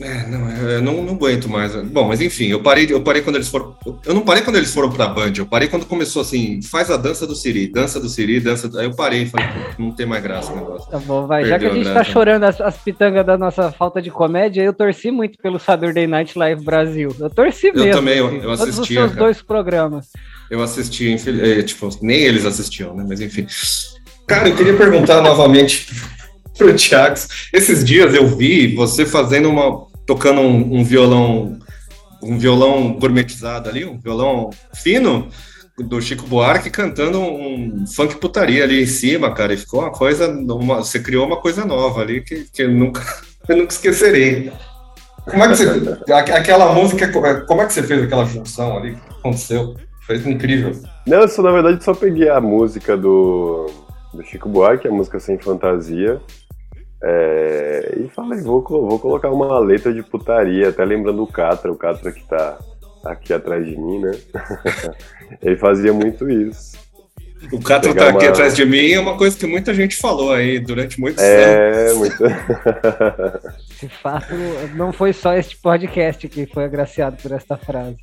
[0.00, 1.74] É, não, eu não, não aguento mais.
[1.74, 3.74] Bom, mas enfim, eu parei, eu parei quando eles foram.
[4.04, 6.96] Eu não parei quando eles foram pra Band, eu parei quando começou assim, faz a
[6.96, 8.70] dança do Siri, dança do Siri, dança.
[8.78, 9.46] Aí eu parei e falei,
[9.78, 10.90] não tem mais graça o negócio.
[10.90, 11.44] Tá bom, vai.
[11.44, 14.10] Perdeu Já que a gente a tá chorando as, as pitangas da nossa falta de
[14.10, 17.14] comédia, eu torci muito pelo Saturday Night Live Brasil.
[17.18, 17.88] Eu torci mesmo.
[17.88, 18.66] Eu também, eu, eu assistia.
[18.66, 19.20] Todos os seus cara.
[19.20, 20.08] dois programas.
[20.50, 23.04] Eu assisti, é, tipo, nem eles assistiam, né?
[23.08, 23.46] Mas enfim.
[24.26, 25.88] Cara, eu queria perguntar novamente
[26.56, 27.16] pro Thiago.
[27.52, 31.58] Esses dias eu vi você fazendo uma tocando um, um violão,
[32.22, 35.28] um violão gourmetizado ali, um violão fino
[35.76, 40.28] do Chico Buarque cantando um funk putaria ali em cima, cara, e ficou uma coisa,
[40.28, 43.02] uma, você criou uma coisa nova ali que, que eu nunca,
[43.48, 44.52] eu nunca esquecerei.
[45.28, 47.10] Como é que você, aquela música,
[47.46, 48.92] como é que você fez aquela junção ali?
[48.92, 49.74] O que aconteceu?
[50.06, 50.70] Foi incrível.
[51.04, 53.66] Não, eu só, na verdade só peguei a música do,
[54.14, 56.20] do Chico Buarque, a música Sem Fantasia,
[57.02, 61.76] é, e falei, vou, vou colocar uma letra de putaria, até lembrando o Catra, o
[61.76, 62.58] Catra que tá
[63.04, 64.12] aqui atrás de mim, né?
[65.42, 66.76] Ele fazia muito isso.
[67.52, 70.58] O Catra tá aqui atrás de mim é uma coisa que muita gente falou aí
[70.58, 71.98] durante muitos é, anos.
[71.98, 72.16] Muito...
[73.78, 74.34] de fato,
[74.74, 77.98] não foi só este podcast que foi agraciado por esta frase.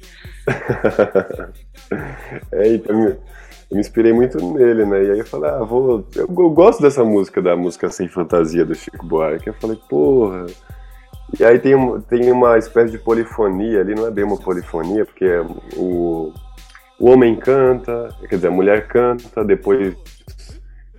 [2.54, 3.18] é, então,
[3.74, 5.04] eu me inspirei muito nele, né?
[5.04, 6.06] E aí eu falei, ah, vou.
[6.16, 9.48] Eu, eu, gosto dessa música, da música Sem Fantasia do Chico Buarque.
[9.48, 10.46] Eu falei, porra.
[11.40, 15.26] E aí tem, tem uma espécie de polifonia ali, não é bem uma polifonia, porque
[15.26, 15.42] é
[15.76, 16.32] o,
[17.00, 19.96] o homem canta, quer dizer, a mulher canta, depois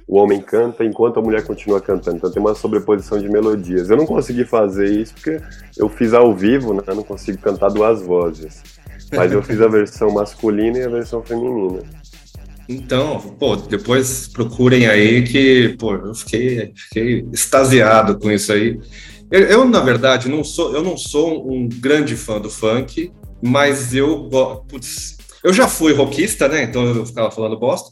[0.08, 2.16] o homem canta enquanto a mulher continua cantando.
[2.16, 3.88] Então tem uma sobreposição de melodias.
[3.88, 5.40] Eu não consegui fazer isso porque
[5.76, 6.82] eu fiz ao vivo, né?
[6.84, 8.60] Eu não consigo cantar duas vozes.
[9.12, 11.80] Mas eu fiz a versão masculina e a versão feminina.
[12.68, 18.78] Então, pô, depois procurem aí que, pô, eu fiquei, fiquei extasiado com isso aí.
[19.30, 23.94] Eu, eu, na verdade, não sou, eu não sou um grande fã do funk, mas
[23.94, 24.28] eu,
[24.68, 26.62] putz, eu já fui rockista, né?
[26.62, 27.90] Então eu ficava falando bosta.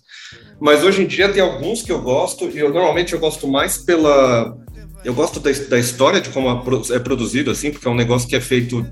[0.59, 3.77] Mas hoje em dia tem alguns que eu gosto, e eu normalmente eu gosto mais
[3.77, 4.57] pela.
[5.05, 8.37] Eu gosto da, da história de como é produzido, assim, porque é um negócio que
[8.37, 8.87] é feito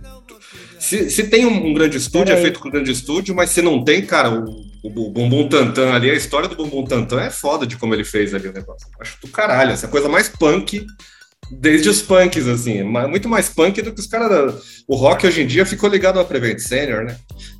[0.91, 3.63] se, se tem um, um grande estúdio, é feito com um grande estúdio, mas se
[3.63, 4.45] não tem, cara, o,
[4.83, 8.03] o, o Bumbum Tantan ali, a história do Bumbum Tantan é foda de como ele
[8.03, 8.89] fez ali o negócio.
[9.01, 10.85] Acho do caralho, essa coisa mais punk
[11.49, 14.83] desde os punks, assim, muito mais punk do que os caras.
[14.89, 17.17] O rock hoje em dia ficou ligado ao Prevent Senior, né?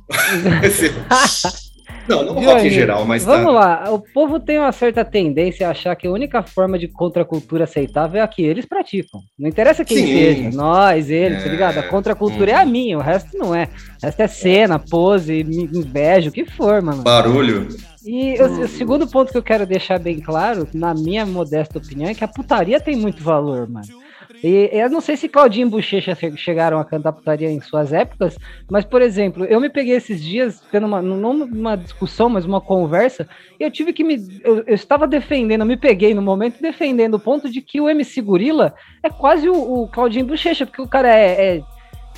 [2.07, 3.23] Não, não rock em geral, mas.
[3.23, 3.51] Vamos tá.
[3.51, 7.65] lá, o povo tem uma certa tendência a achar que a única forma de contracultura
[7.65, 9.21] aceitável é a que eles praticam.
[9.37, 10.07] Não interessa quem Sim.
[10.07, 11.43] seja, nós, eles, é...
[11.43, 11.77] tá ligado?
[11.77, 12.55] A é, contracultura hum.
[12.55, 13.69] é a minha, o resto não é.
[14.01, 17.03] O resto é cena, pose, inveja, o que for, mano.
[17.03, 17.67] Barulho.
[18.03, 22.09] E o, o, segundo ponto que eu quero deixar bem claro, na minha modesta opinião,
[22.09, 24.00] é que a putaria tem muito valor, mano.
[24.43, 28.37] E eu não sei se Claudinho e Bochecha chegaram a cantar putaria em suas épocas,
[28.69, 32.59] mas, por exemplo, eu me peguei esses dias tendo uma, não uma discussão, mas uma
[32.59, 33.27] conversa,
[33.59, 34.15] e eu tive que me.
[34.43, 37.89] Eu, eu, estava defendendo, eu me peguei no momento defendendo o ponto de que o
[37.89, 38.73] MC Gorila
[39.03, 41.63] é quase o, o Claudinho Bochecha, porque o cara é, é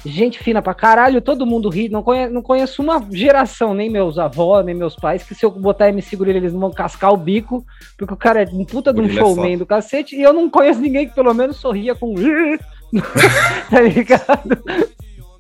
[0.06, 1.90] gente fina pra caralho, todo mundo ri.
[1.90, 5.52] Não, conhe, não conheço uma geração, nem meus avós, nem meus pais, que se eu
[5.52, 7.66] botar MC Gorila, eles não vão cascar o bico,
[7.98, 10.34] porque o cara é um puta de um é showman é do cacete, e eu
[10.34, 12.14] não conheço ninguém que pelo menos sorria com.
[13.70, 14.64] tá ligado?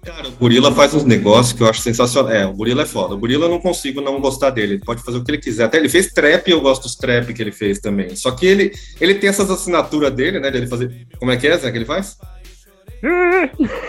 [0.04, 2.32] Cara, o Gorila faz uns negócios que eu acho sensacional.
[2.32, 3.15] É, o Gorila é foda.
[3.15, 4.73] O Gorila eu não consigo não gostar dele.
[4.73, 5.63] Ele pode fazer o que ele quiser.
[5.63, 8.13] Até ele fez trap, eu gosto dos trap que ele fez também.
[8.13, 10.52] Só que ele, ele tem essas assinaturas dele, né?
[10.52, 11.08] Dele fazer.
[11.17, 12.17] Como é que é, Zé, que ele faz?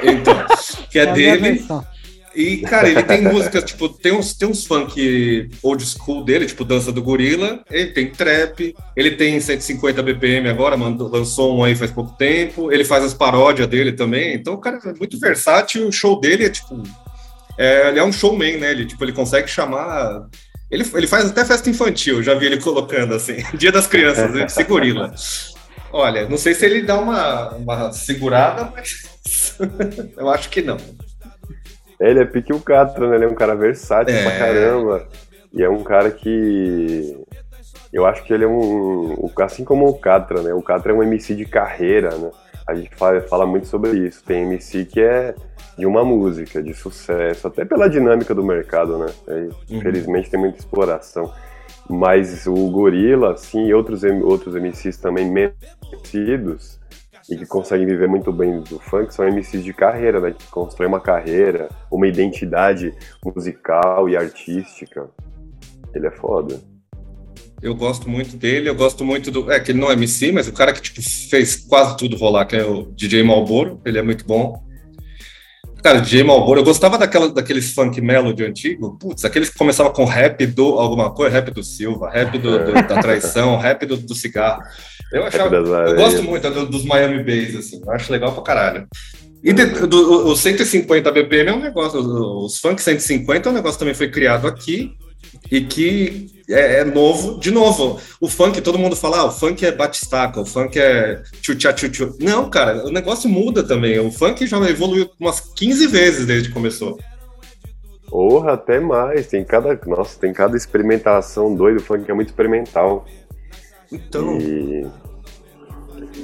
[0.02, 0.46] Então,
[0.90, 1.64] que é, é dele.
[2.34, 6.64] E, cara, ele tem músicas, tipo, tem uns, tem uns funk old school dele, tipo
[6.64, 11.76] Dança do Gorila, ele tem trap, ele tem 150 BPM agora, mandou, lançou um aí
[11.76, 15.86] faz pouco tempo, ele faz as paródias dele também, então o cara é muito versátil,
[15.86, 16.82] o show dele é, tipo,
[17.56, 20.26] é, ele é um showman, né, ele, tipo, ele consegue chamar...
[20.68, 24.46] Ele, ele faz até festa infantil, já vi ele colocando, assim, Dia das Crianças, né,
[24.46, 25.14] de gorila.
[25.96, 29.56] Olha, não sei se ele dá uma, uma segurada, mas
[30.18, 30.76] eu acho que não.
[32.00, 33.14] Ele é pique o Catra, né?
[33.14, 34.22] Ele é um cara versátil é...
[34.24, 35.08] pra caramba.
[35.52, 37.16] E é um cara que.
[37.92, 39.30] Eu acho que ele é um.
[39.38, 40.52] Assim como o Catra, né?
[40.52, 42.32] O Catra é um MC de carreira, né?
[42.66, 44.24] A gente fala, fala muito sobre isso.
[44.24, 45.32] Tem MC que é
[45.78, 49.06] de uma música, de sucesso, até pela dinâmica do mercado, né?
[49.28, 49.50] É, uhum.
[49.70, 51.32] Infelizmente tem muita exploração.
[51.88, 56.78] Mas o Gorila, assim, e outros, outros MCs também merecidos
[57.28, 60.34] e que conseguem viver muito bem do funk são MCs de carreira, né?
[60.38, 62.92] Que constroem uma carreira, uma identidade
[63.24, 65.08] musical e artística.
[65.94, 66.60] Ele é foda.
[67.62, 69.50] Eu gosto muito dele, eu gosto muito do.
[69.50, 72.44] É, que ele não é MC, mas o cara que tipo, fez quase tudo rolar,
[72.44, 74.62] que é o DJ Malboro, ele é muito bom.
[75.84, 80.06] Cara, DJ Malboro, eu gostava daquela, daqueles funk melody antigo, putz, aqueles que começavam com
[80.06, 84.14] rap do alguma coisa, rap do Silva, rap do, do, da traição, rap do, do
[84.14, 84.62] cigarro.
[85.12, 88.88] Eu achava, eu gosto muito do, dos Miami Bass, assim, eu acho legal pra caralho.
[89.42, 93.74] E de, do, o 150 BPM é um negócio, os funk 150 é um negócio
[93.74, 94.96] que também foi criado aqui
[95.50, 97.38] e que é, é, novo.
[97.38, 101.22] De novo, o funk, todo mundo fala, ah, o funk é batistaca, o funk é
[101.40, 102.16] tchutchá tchutchu.
[102.20, 103.98] Não, cara, o negócio muda também.
[103.98, 106.98] O funk já evoluiu umas 15 vezes desde que começou.
[108.08, 109.26] Porra, até mais.
[109.26, 109.78] Tem cada.
[109.86, 111.80] Nossa, tem cada experimentação doida.
[111.80, 113.06] O funk é muito experimental.
[113.90, 114.38] Então.
[114.38, 114.86] E...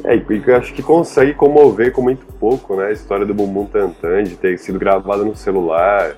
[0.05, 2.87] É, e eu acho que consegue comover com muito pouco, né?
[2.87, 6.17] A história do Bumbum Tantan, de ter sido gravada no celular.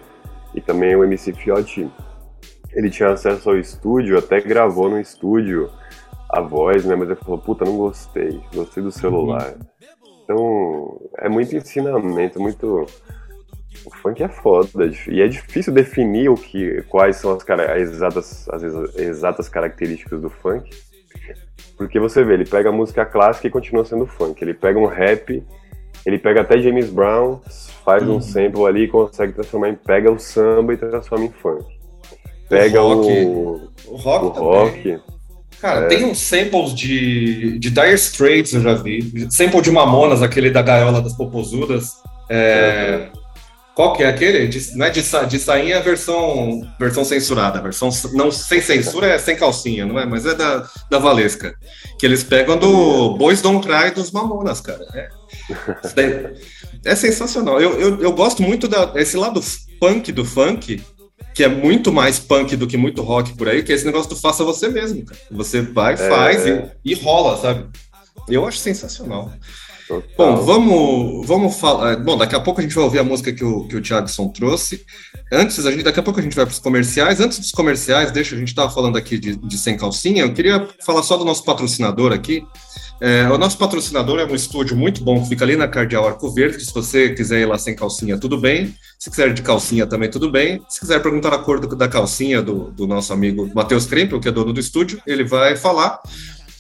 [0.55, 1.89] E também o MC Fiote
[2.75, 5.71] ele tinha acesso ao estúdio, até gravou no estúdio
[6.29, 6.97] a voz, né?
[6.97, 9.55] Mas ele falou, puta, não gostei, gostei do celular.
[10.25, 12.87] Então, é muito ensinamento, muito.
[13.85, 18.49] O funk é foda, e é difícil definir o que, quais são as, as, exatas,
[18.51, 18.63] as
[18.97, 20.71] exatas características do funk.
[21.77, 24.43] Porque você vê, ele pega a música clássica e continua sendo funk.
[24.43, 25.45] Ele pega um rap,
[26.07, 27.41] ele pega até James Brown,
[27.85, 28.21] faz um uhum.
[28.21, 29.75] sample ali e consegue transformar em.
[29.75, 31.82] pega o samba e transforma em funk
[32.49, 33.13] pega o rock.
[33.25, 34.39] O, o rock.
[34.39, 35.01] O rock.
[35.61, 35.89] Cara, é.
[35.89, 39.29] tem uns samples de, de Dire Straits, eu já vi.
[39.31, 41.91] Sample de Mamonas, aquele da gaiola das popozudas.
[42.29, 43.11] É,
[43.75, 44.47] Qual que é aquele?
[44.49, 47.61] De, não é de, de sainha, é versão, versão censurada.
[47.63, 50.05] Versão não sem censura é sem calcinha, não é?
[50.05, 51.55] Mas é da, da Valesca.
[51.99, 54.85] Que eles pegam do Boys Don't Cry dos Mamonas, cara.
[55.97, 56.33] É,
[56.85, 57.61] é sensacional.
[57.61, 59.41] Eu, eu, eu gosto muito desse lado
[59.81, 60.83] punk do funk
[61.35, 64.09] que é muito mais punk do que muito rock por aí, que é esse negócio
[64.09, 65.21] do faça você mesmo, cara.
[65.31, 65.97] Você vai, é...
[65.97, 67.67] faz e, e, rola, sabe?
[68.29, 69.33] Eu acho sensacional.
[69.89, 70.09] Total.
[70.17, 71.97] Bom, vamos, vamos falar.
[71.97, 74.29] Bom, daqui a pouco a gente vai ouvir a música que o, que o Thiagson
[74.29, 74.85] trouxe.
[75.31, 77.21] Antes, a gente, daqui a pouco a gente vai para os comerciais.
[77.21, 80.23] Antes dos comerciais, deixa, a gente estava falando aqui de, de sem calcinha.
[80.23, 82.45] Eu queria falar só do nosso patrocinador aqui.
[83.05, 86.31] É, o nosso patrocinador é um estúdio muito bom que fica ali na Cardeal Arco
[86.31, 86.65] Verde.
[86.65, 88.77] Se você quiser ir lá sem calcinha, tudo bem.
[88.97, 90.63] Se quiser de calcinha, também tudo bem.
[90.69, 94.29] Se quiser perguntar a cor do, da calcinha do, do nosso amigo Matheus Krempel, que
[94.29, 96.01] é dono do estúdio, ele vai falar.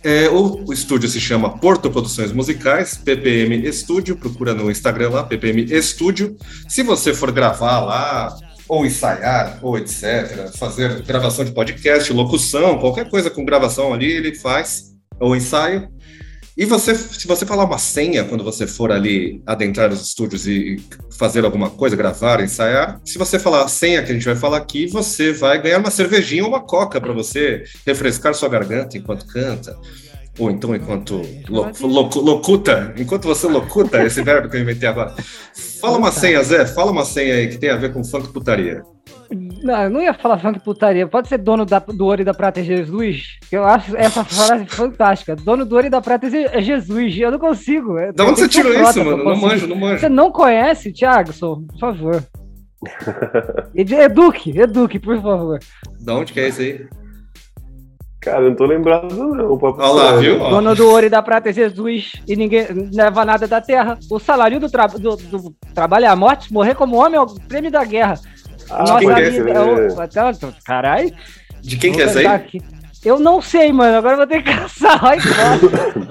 [0.02, 5.22] É, o, o, estúdio se chama Porto Produções Musicais, PPM Estúdio, procura no Instagram lá,
[5.22, 6.36] PPM Estúdio.
[6.68, 8.36] Se você for gravar lá,
[8.66, 14.34] ou ensaiar, ou etc., fazer gravação de podcast, locução, qualquer coisa com gravação ali, ele
[14.34, 14.86] faz,
[15.20, 15.88] ou ensaio.
[16.56, 20.76] E você, se você falar uma senha quando você for ali adentrar os estúdios e
[21.16, 24.58] fazer alguma coisa, gravar, ensaiar, se você falar a senha que a gente vai falar
[24.58, 29.26] aqui, você vai ganhar uma cervejinha ou uma coca para você refrescar sua garganta enquanto
[29.26, 29.78] canta.
[30.38, 35.14] Ou então enquanto lo, lo, locuta, enquanto você locuta, esse verbo que eu inventei agora.
[35.80, 38.82] Fala uma senha, Zé, fala uma senha aí que tem a ver com funk putaria.
[39.62, 41.06] Não, eu não ia falar funk putaria.
[41.06, 43.38] Pode ser dono da, do ouro e da prata é Jesus?
[43.50, 45.36] Eu acho essa frase fantástica.
[45.36, 47.16] Dono do ouro e da prata é Jesus.
[47.18, 47.94] Eu não consigo.
[48.14, 49.24] Da onde você tirou isso, mano?
[49.24, 50.00] Não manjo, não manjo.
[50.00, 51.64] Você não conhece, Thiagson?
[51.68, 52.22] Por favor.
[53.74, 55.58] Eduque, eduque, por favor.
[56.00, 56.86] Da onde que é esse aí?
[58.22, 59.58] Cara, não tô lembrado, não.
[59.60, 60.38] Olha lá, viu?
[60.38, 63.98] Dono do ouro e da prata é Jesus e ninguém leva nada da terra.
[64.08, 67.26] O salário do, tra do, do trabalho é a morte, morrer como homem é o
[67.26, 68.20] prêmio da guerra.
[68.72, 70.54] Ah, Nossa vida é, o.
[70.64, 71.12] Caralho.
[71.60, 72.26] De quem que é essa aí?
[72.26, 72.60] Aqui.
[73.04, 73.96] Eu não sei, mano.
[73.96, 75.04] Agora vou ter que caçar.
[75.04, 75.18] Ai,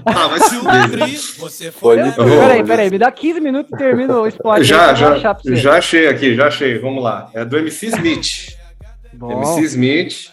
[0.06, 2.00] ah, mas se o você foi.
[2.00, 4.62] Eu, peraí, peraí, me dá 15 minutos e termino o spot.
[4.64, 6.80] Já, já, já achei aqui, já achei.
[6.80, 7.30] Vamos lá.
[7.34, 8.58] É do MC Smith.
[9.14, 9.32] Bom.
[9.32, 10.32] MC Smith.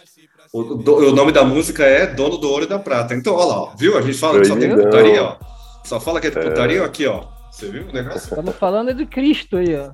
[0.51, 3.13] O, do, o, nome da música é Dono do Ouro e da Prata.
[3.13, 3.95] Então, olha lá, ó, viu?
[3.97, 5.37] A gente fala que só tem putaria, ó.
[5.85, 7.23] Só fala que é de putaria, aqui, ó.
[7.51, 8.29] Você viu o negócio?
[8.29, 9.91] Estamos falando de Cristo aí, ó.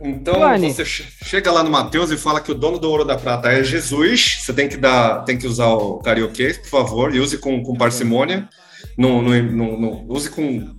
[0.00, 3.48] Então, você chega lá no Mateus e fala que o dono do ouro da prata
[3.48, 4.38] é Jesus.
[4.40, 7.76] Você tem que dar, tem que usar o karaokê, por favor, e use com, com
[7.76, 8.48] parcimônia.
[8.96, 10.77] Não, não, não, não use com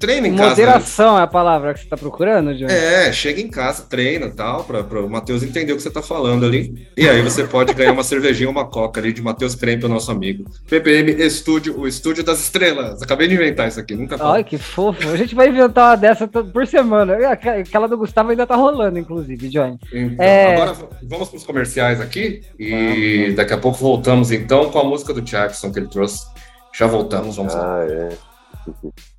[0.00, 0.50] treina em casa.
[0.50, 2.70] Moderação é a palavra que você está procurando, João?
[2.70, 6.00] É, chega em casa, treina e tal, para o Matheus entender o que você está
[6.00, 6.88] falando ali.
[6.96, 10.10] E aí você pode ganhar uma cervejinha ou uma coca ali de Matheus o nosso
[10.10, 10.44] amigo.
[10.66, 13.02] PPM Estúdio, o Estúdio das Estrelas.
[13.02, 14.36] Acabei de inventar isso aqui, nunca falei.
[14.36, 15.06] Ai, que fofo.
[15.10, 17.14] A gente vai inventar uma dessa por semana.
[17.28, 19.78] Aquela do Gustavo ainda tá rolando, inclusive, Johnny.
[19.92, 20.54] Então, é...
[20.54, 23.36] agora vamos para os comerciais aqui e vamos.
[23.36, 26.26] daqui a pouco voltamos então com a música do Jackson que ele trouxe.
[26.72, 27.80] Já voltamos, vamos lá.
[27.80, 29.11] Ah, é.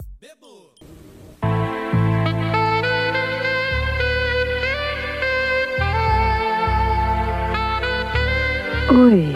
[8.95, 9.35] Oi,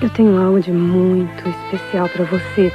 [0.00, 2.72] eu tenho algo de muito especial para você.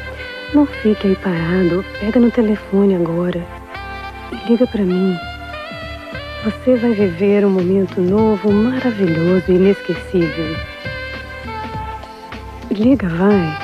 [0.54, 1.84] Não fique aí parado.
[2.00, 3.44] Pega no telefone agora
[4.32, 5.18] e liga para mim.
[6.44, 10.56] Você vai viver um momento novo, maravilhoso e inesquecível.
[12.70, 13.58] Liga, vai.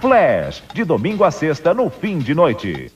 [0.00, 2.90] Flash, de domingo a sexta, no fim de noite.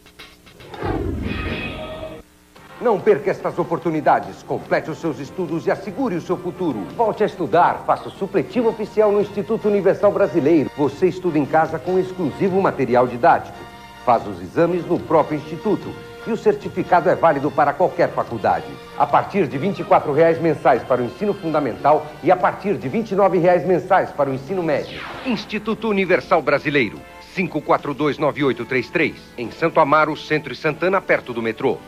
[2.78, 4.42] Não perca estas oportunidades.
[4.42, 6.80] Complete os seus estudos e assegure o seu futuro.
[6.94, 7.84] Volte a estudar.
[7.86, 10.70] Faça o supletivo oficial no Instituto Universal Brasileiro.
[10.76, 13.56] Você estuda em casa com exclusivo material didático.
[14.04, 15.88] Faz os exames no próprio instituto.
[16.26, 18.66] E o certificado é válido para qualquer faculdade.
[18.98, 22.98] A partir de R$ 24,00 mensais para o ensino fundamental e a partir de R$
[22.98, 25.00] 29,00 mensais para o ensino médio.
[25.24, 27.00] Instituto Universal Brasileiro.
[27.34, 29.14] 5429833.
[29.38, 31.78] Em Santo Amaro, Centro e Santana, perto do metrô.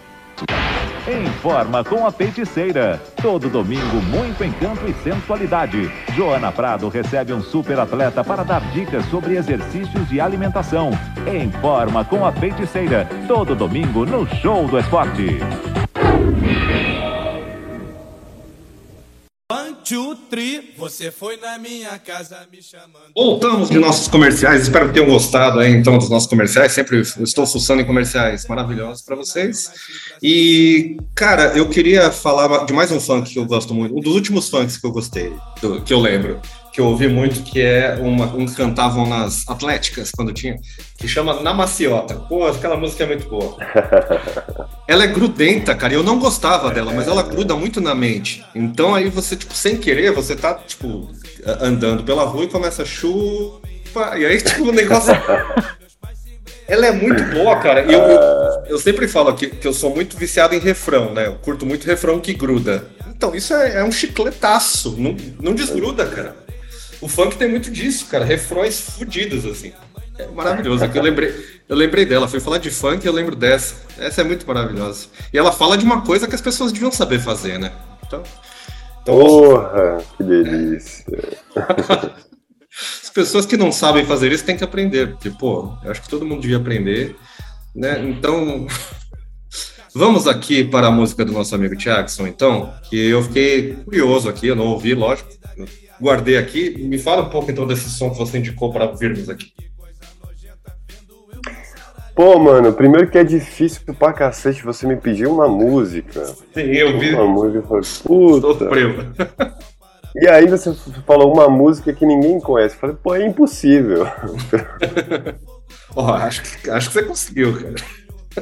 [1.11, 3.01] Em forma com a feiticeira.
[3.23, 5.91] Todo domingo, muito encanto e sensualidade.
[6.15, 10.91] Joana Prado recebe um super atleta para dar dicas sobre exercícios e alimentação.
[11.27, 13.09] Em forma com a feiticeira.
[13.27, 15.39] Todo domingo no Show do Esporte.
[19.89, 20.74] Two, three.
[20.76, 23.12] Você foi na minha casa me chamando.
[23.16, 24.62] Voltamos de nossos comerciais.
[24.62, 26.72] Espero que tenham gostado aí, então, dos nossos comerciais.
[26.72, 29.70] Sempre estou fuçando em comerciais maravilhosos para vocês.
[30.22, 33.97] E, cara, eu queria falar de mais um funk que eu gosto muito.
[33.97, 35.32] Um dos últimos funks que eu gostei,
[35.84, 36.41] que eu lembro
[36.79, 40.55] que eu ouvi muito, que é uma, um que cantavam nas Atléticas, quando tinha,
[40.97, 42.14] que chama Na Maciota.
[42.14, 43.57] Pô, aquela música é muito boa.
[44.87, 48.45] ela é grudenta, cara, eu não gostava dela, mas ela gruda muito na mente.
[48.55, 51.11] Então aí você, tipo, sem querer, você tá, tipo,
[51.61, 55.12] andando pela rua e começa a chupa, e aí, tipo, o negócio...
[56.68, 57.91] Ela é muito boa, cara.
[57.91, 58.20] E eu, eu,
[58.68, 61.26] eu, sempre falo que, que eu sou muito viciado em refrão, né?
[61.26, 62.85] Eu curto muito refrão que gruda.
[63.09, 64.95] Então, isso é, é um chicletaço.
[64.99, 66.47] Não, não desgruda, cara.
[67.01, 68.24] O funk tem muito disso, cara.
[68.24, 69.72] Refrões fodidos, assim.
[70.18, 70.84] É maravilhoso.
[70.84, 71.34] É eu lembrei,
[71.68, 72.26] eu lembrei dela.
[72.26, 73.76] Fui falar de funk e eu lembro dessa.
[73.99, 75.07] Essa é muito maravilhosa.
[75.32, 77.72] E ela fala de uma coisa que as pessoas deviam saber fazer, né?
[78.07, 78.22] Então,
[79.03, 81.05] Então, Porra, que delícia.
[83.03, 86.09] As pessoas que não sabem fazer isso têm que aprender, porque, pô, eu acho que
[86.09, 87.16] todo mundo devia aprender,
[87.74, 87.99] né?
[88.01, 88.68] Então,
[89.92, 94.46] vamos aqui para a música do nosso amigo Tiagson, então, que eu fiquei curioso aqui,
[94.46, 95.28] eu não ouvi, lógico,
[96.01, 96.70] guardei aqui.
[96.78, 99.53] Me fala um pouco, então, desse som que você indicou para virmos aqui.
[102.14, 106.26] Pô, mano, primeiro que é difícil pra cacete você me pedir uma música.
[106.53, 107.14] Sim, eu vi.
[107.14, 108.64] Uma música, eu falei, puta.
[108.64, 109.12] Sofreu.
[110.16, 110.74] E aí você
[111.07, 112.74] falou uma música que ninguém conhece.
[112.74, 114.05] Eu falei, pô, é impossível.
[115.94, 117.74] oh, acho, que, acho que você conseguiu, cara.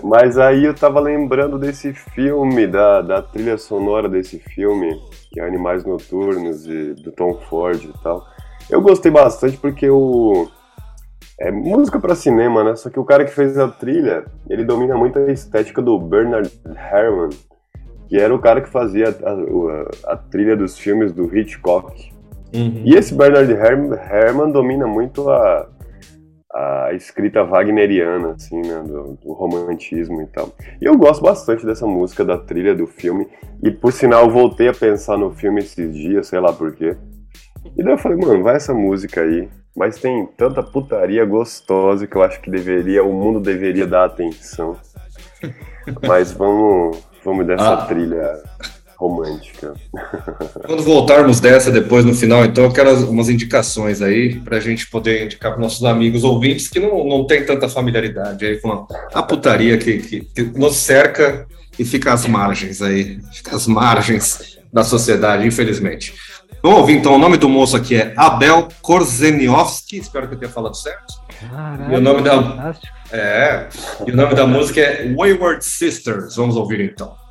[0.03, 5.47] Mas aí eu tava lembrando desse filme, da, da trilha sonora desse filme, que é
[5.47, 8.24] Animais Noturnos, e, do Tom Ford e tal.
[8.68, 10.49] Eu gostei bastante porque o.
[11.38, 12.74] É música para cinema, né?
[12.76, 16.51] Só que o cara que fez a trilha, ele domina muito a estética do Bernard
[16.64, 17.28] Herrmann,
[18.09, 22.11] que era o cara que fazia a, a, a trilha dos filmes do Hitchcock.
[22.55, 22.82] Uhum.
[22.84, 25.68] E esse Bernard Herrmann domina muito a,
[26.57, 30.52] a escrita wagneriana, assim, né, do, do, romantismo e tal.
[30.80, 33.28] E eu gosto bastante dessa música, da trilha do filme,
[33.62, 36.96] e por sinal voltei a pensar no filme esses dias, sei lá porquê.
[37.76, 42.16] E daí eu falei, mano, vai essa música aí, mas tem tanta putaria gostosa que
[42.16, 44.76] eu acho que deveria, o mundo deveria dar atenção.
[46.04, 47.86] Mas vamos, vamos dessa ah.
[47.86, 48.42] trilha
[48.97, 49.74] romântica.
[50.64, 54.88] Quando voltarmos dessa depois no final, então eu quero umas indicações aí para a gente
[54.88, 59.22] poder indicar para nossos amigos ouvintes que não, não tem tanta familiaridade aí com a,
[59.22, 61.47] putaria que, que, que, nos cerca
[61.78, 66.14] e fica às margens aí, fica às margens da sociedade, infelizmente.
[66.62, 70.51] Vamos ouvir então, o nome do moço aqui é Abel Korzeniowski, espero que eu tenha
[70.51, 71.14] falado certo.
[71.38, 72.74] Caralho, e o nome da
[73.12, 73.68] É,
[74.07, 76.34] e o nome da música é Wayward Sisters.
[76.36, 77.26] Vamos ouvir então.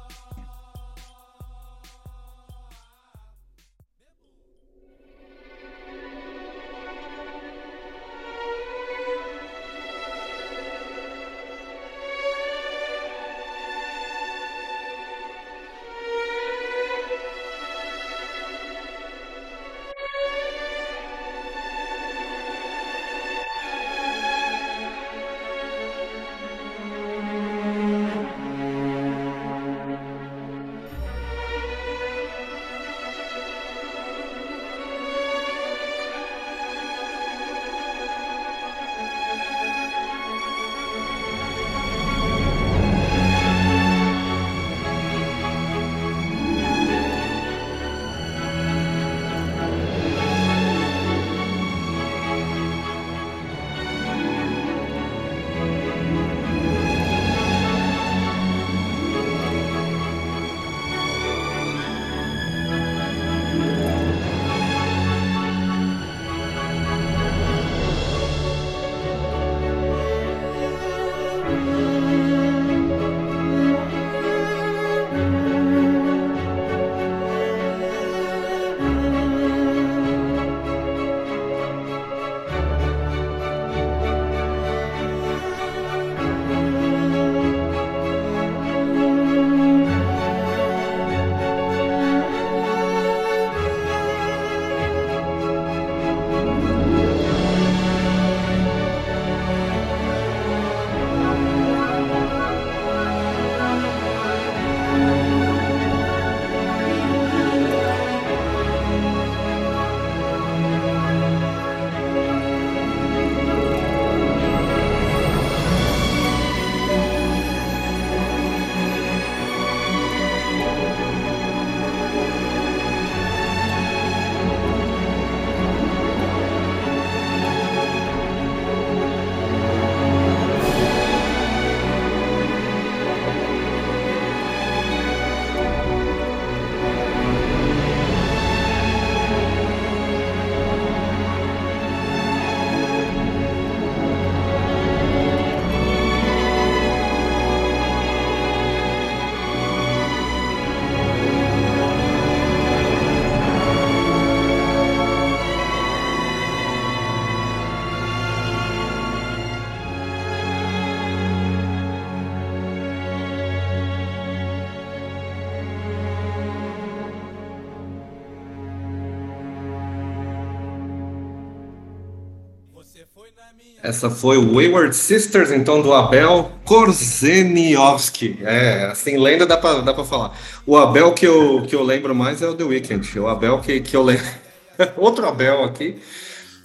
[173.86, 178.40] Essa foi o Wayward Sisters, então, do Abel Korzeniowski.
[178.42, 180.36] É, assim, lenda dá pra, dá pra falar.
[180.66, 183.20] O Abel que eu, que eu lembro mais é o The Weeknd.
[183.20, 184.26] O Abel que, que eu lembro.
[184.98, 186.02] Outro Abel aqui.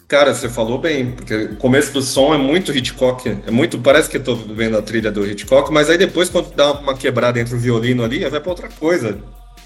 [0.08, 4.10] Cara, você falou bem, porque o começo do som é muito Hitchcock, é muito, parece
[4.10, 7.38] que eu tô vendo a trilha do Hitchcock, mas aí depois quando dá uma quebrada
[7.38, 9.20] entre o violino ali, vai para outra coisa,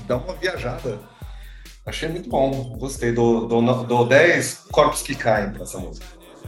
[0.07, 0.99] dá uma viajada.
[1.87, 6.05] Achei muito bom, gostei do, do, do 10 corpos que caem pra essa música.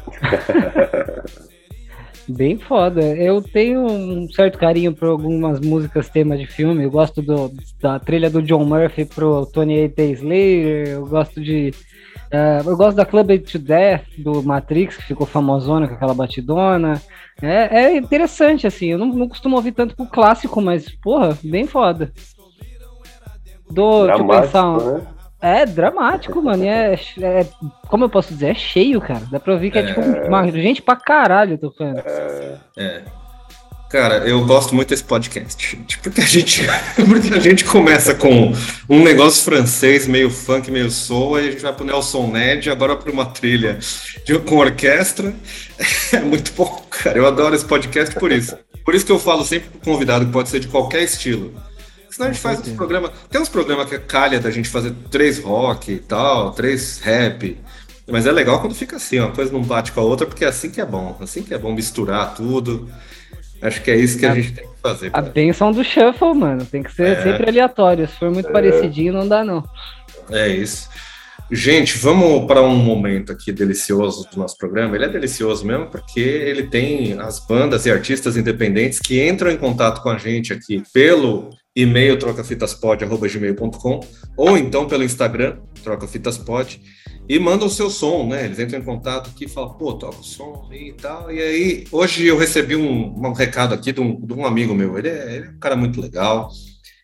[2.28, 3.00] Bem foda.
[3.02, 6.82] Eu tenho um certo carinho por algumas músicas tema de filme.
[6.82, 10.02] Eu gosto do, da trilha do John Murphy pro Tony A.
[10.02, 10.88] Slayer.
[10.88, 11.72] Eu gosto de.
[12.32, 17.00] Uh, eu gosto da Club to Death do Matrix, que ficou famosona com aquela batidona.
[17.40, 18.86] É, é interessante, assim.
[18.86, 22.12] Eu não, não costumo ouvir tanto pro clássico, mas, porra, bem foda.
[23.70, 24.76] Do, deixa eu pensar.
[24.78, 25.06] Né?
[25.40, 26.64] É dramático, mano.
[26.64, 27.46] É, é,
[27.88, 28.50] como eu posso dizer?
[28.50, 29.22] É cheio, cara.
[29.30, 31.98] Dá pra ouvir que é, é tipo uma gente pra caralho tocando.
[31.98, 32.58] É.
[32.76, 33.02] é.
[33.88, 35.76] Cara, eu gosto muito desse podcast.
[35.86, 36.62] Tipo, porque a gente,
[37.08, 38.52] porque a gente começa com
[38.88, 42.96] um negócio francês, meio funk, meio soul, aí a gente vai pro Nelson Ned, agora
[42.96, 43.78] pra uma trilha
[44.24, 45.32] de, com orquestra.
[46.12, 47.18] É muito bom, cara.
[47.18, 48.56] Eu adoro esse podcast por isso.
[48.84, 51.52] Por isso que eu falo sempre pro convidado que pode ser de qualquer estilo.
[52.16, 53.10] Senão a gente faz uns programas.
[53.28, 57.58] Tem uns programas que é calha da gente fazer três rock e tal, três rap.
[58.08, 60.48] Mas é legal quando fica assim, uma coisa não bate com a outra, porque é
[60.48, 61.14] assim que é bom.
[61.20, 62.88] Assim que é bom misturar tudo.
[63.60, 65.10] Acho que é isso que a, a gente tem que fazer.
[65.12, 66.64] A benção do shuffle, mano.
[66.64, 67.22] Tem que ser é.
[67.22, 68.08] sempre aleatório.
[68.08, 68.52] Se for muito é.
[68.52, 69.62] parecidinho, não dá, não.
[70.30, 70.88] É isso.
[71.52, 74.96] Gente, vamos para um momento aqui delicioso do nosso programa.
[74.96, 79.58] Ele é delicioso mesmo porque ele tem as bandas e artistas independentes que entram em
[79.58, 84.00] contato com a gente aqui pelo e-mail trocafitaspod.gmail.com
[84.34, 86.80] ou então pelo Instagram, trocafitaspod,
[87.28, 88.44] e mandam o seu som, né?
[88.44, 91.30] Eles entram em contato aqui e falam, pô, toca o som e tal.
[91.30, 94.96] E aí, hoje eu recebi um, um recado aqui de um, de um amigo meu,
[94.96, 96.50] ele é, ele é um cara muito legal,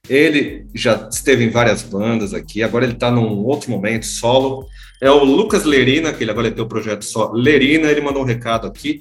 [0.09, 4.67] ele já esteve em várias bandas aqui, agora ele está num outro momento, solo.
[5.01, 8.27] É o Lucas Lerina, que ele agora tem o projeto só Lerina, ele mandou um
[8.27, 9.01] recado aqui.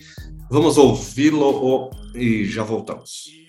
[0.49, 3.41] Vamos ouvi-lo e já voltamos.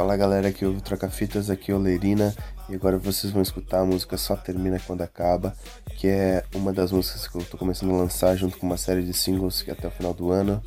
[0.00, 2.34] Fala galera, aqui é o Troca Fitas, aqui é o Lerina
[2.70, 5.54] e agora vocês vão escutar a música Só Termina Quando Acaba,
[5.98, 9.02] que é uma das músicas que eu tô começando a lançar junto com uma série
[9.02, 10.62] de singles que é até o final do ano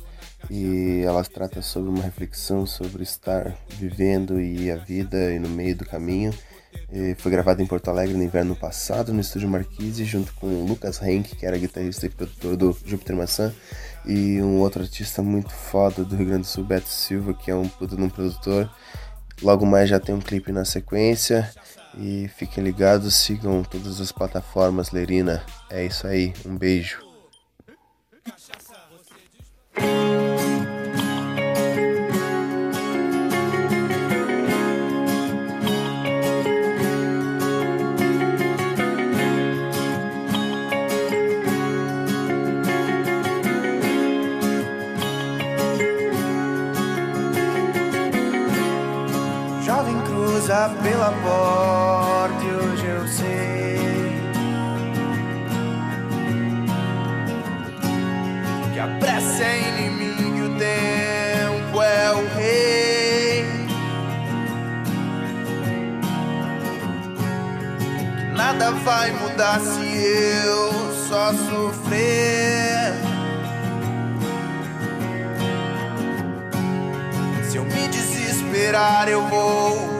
[0.48, 5.74] e ela trata sobre uma reflexão sobre estar vivendo e a vida e no meio
[5.74, 6.32] do caminho.
[6.92, 10.66] E foi gravada em Porto Alegre no inverno passado, no estúdio Marquise, junto com o
[10.66, 13.52] Lucas Henk, que era guitarrista e produtor do Júpiter Maçã,
[14.06, 17.54] e um outro artista muito foda do Rio Grande do Sul, Beto Silva, que é
[17.54, 18.70] um puto de um produtor.
[19.42, 21.50] Logo mais já tem um clipe na sequência.
[21.96, 25.44] E fiquem ligados, sigam todas as plataformas Lerina.
[25.70, 26.98] É isso aí, um beijo.
[50.54, 54.12] Cruza pela porta e hoje eu sei
[58.72, 63.44] que a pressa é inimigo e o tempo é o rei.
[68.06, 69.82] Que nada vai mudar se
[70.46, 72.94] eu só sofrer.
[77.42, 79.93] Se eu me desesperar, eu vou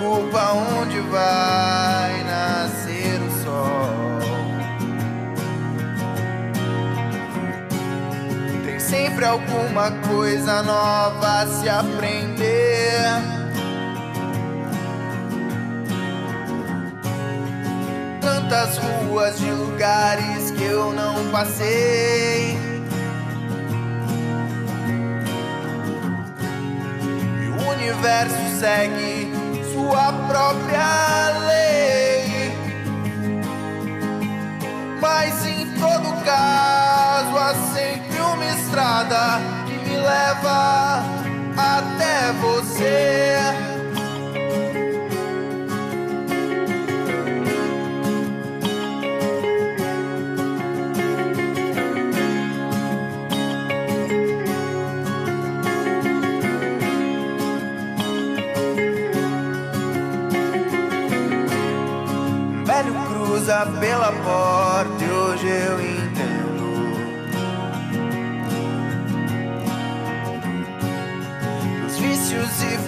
[0.00, 4.20] preocupa onde vai nascer o sol.
[8.64, 13.04] Tem sempre alguma coisa nova a se aprender.
[18.20, 22.69] Tantas ruas de lugares que eu não passei.
[27.80, 29.32] Universo segue
[29.72, 32.52] sua própria lei.
[35.00, 39.59] Mas em todo caso há sempre uma estrada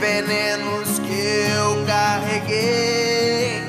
[0.02, 1.20] venenos que
[1.56, 3.62] eu carreguei.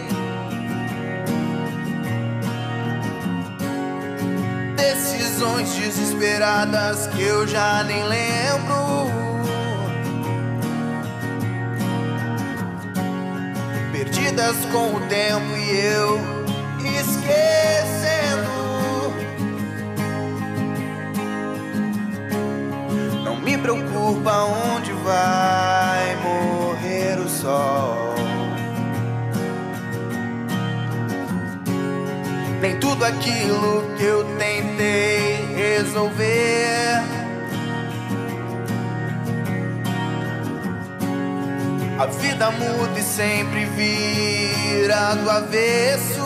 [4.75, 9.13] Decisões desesperadas que eu já nem lembro.
[13.91, 16.19] perdidas com o tempo e eu
[16.99, 18.51] esquecendo.
[23.23, 25.82] Não me preocupa onde vai
[27.43, 28.15] sol.
[32.61, 37.03] Nem tudo aquilo que eu tentei resolver.
[41.99, 46.23] A vida muda e sempre vira do avesso.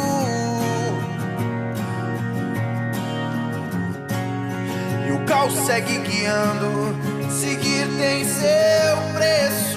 [5.08, 6.96] E o caos segue guiando,
[7.32, 9.77] seguir tem seu preço.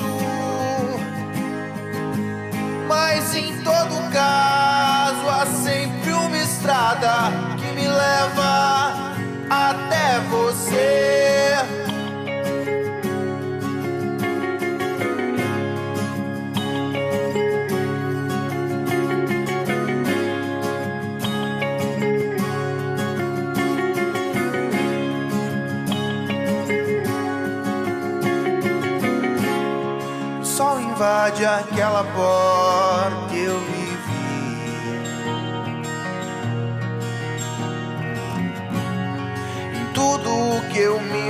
[3.03, 9.15] Mas em todo caso há sempre uma estrada que me leva
[9.49, 11.57] até você.
[31.01, 32.90] Invade aquela porta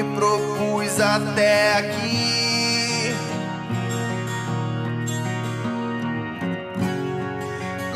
[0.04, 3.14] propus até aqui.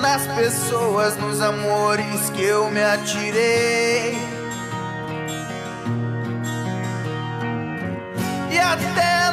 [0.00, 4.18] Nas pessoas, nos amores que eu me atirei.
[8.50, 9.23] E até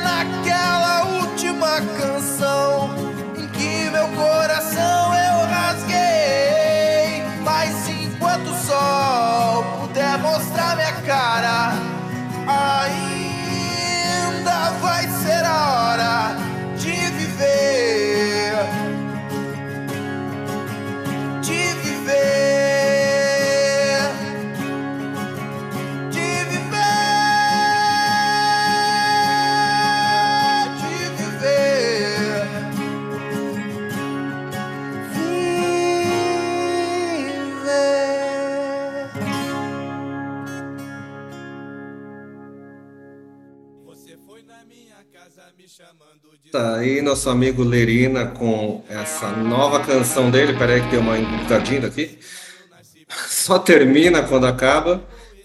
[47.11, 50.53] nosso amigo Lerina com essa nova canção dele.
[50.57, 52.17] Peraí que tem uma engradinha aqui.
[53.27, 55.03] Só termina quando acaba.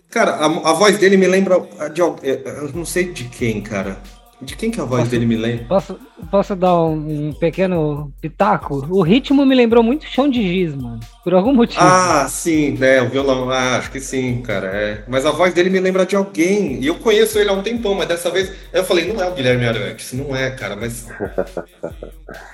[0.09, 1.57] Cara, a, a voz dele me lembra
[1.93, 4.01] de al- eu não sei de quem, cara.
[4.41, 5.65] De quem que a voz dele me lembra?
[5.67, 5.99] Posso,
[6.31, 8.87] posso dar um, um pequeno pitaco?
[8.91, 11.01] O ritmo me lembrou muito chão de giz, mano.
[11.25, 11.81] Por algum motivo.
[11.83, 13.01] Ah, sim, né?
[13.01, 13.49] O violão.
[13.51, 14.67] Ah, acho que sim, cara.
[14.69, 15.05] É.
[15.09, 16.79] Mas a voz dele me lembra de alguém.
[16.83, 19.33] E eu conheço ele há um tempão, mas dessa vez eu falei, não é o
[19.35, 21.09] Guilherme Arantes, não é, cara, mas.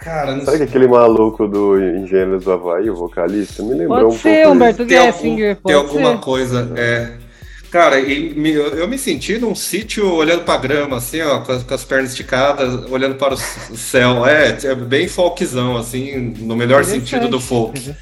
[0.03, 3.63] Cara, não Sabe que aquele maluco do Engenheiros do Havaí, o vocalista?
[3.63, 7.13] Me lembrou Pode um ser, pouco Humberto Tem, algum- Gessinger, tem alguma coisa, é.
[7.73, 11.63] Cara, e me- eu me senti num sítio olhando pra grama, assim, ó, com as,
[11.63, 14.27] com as pernas esticadas, olhando para o céu.
[14.27, 17.95] É, é bem folkzão, assim, no melhor sentido do folk.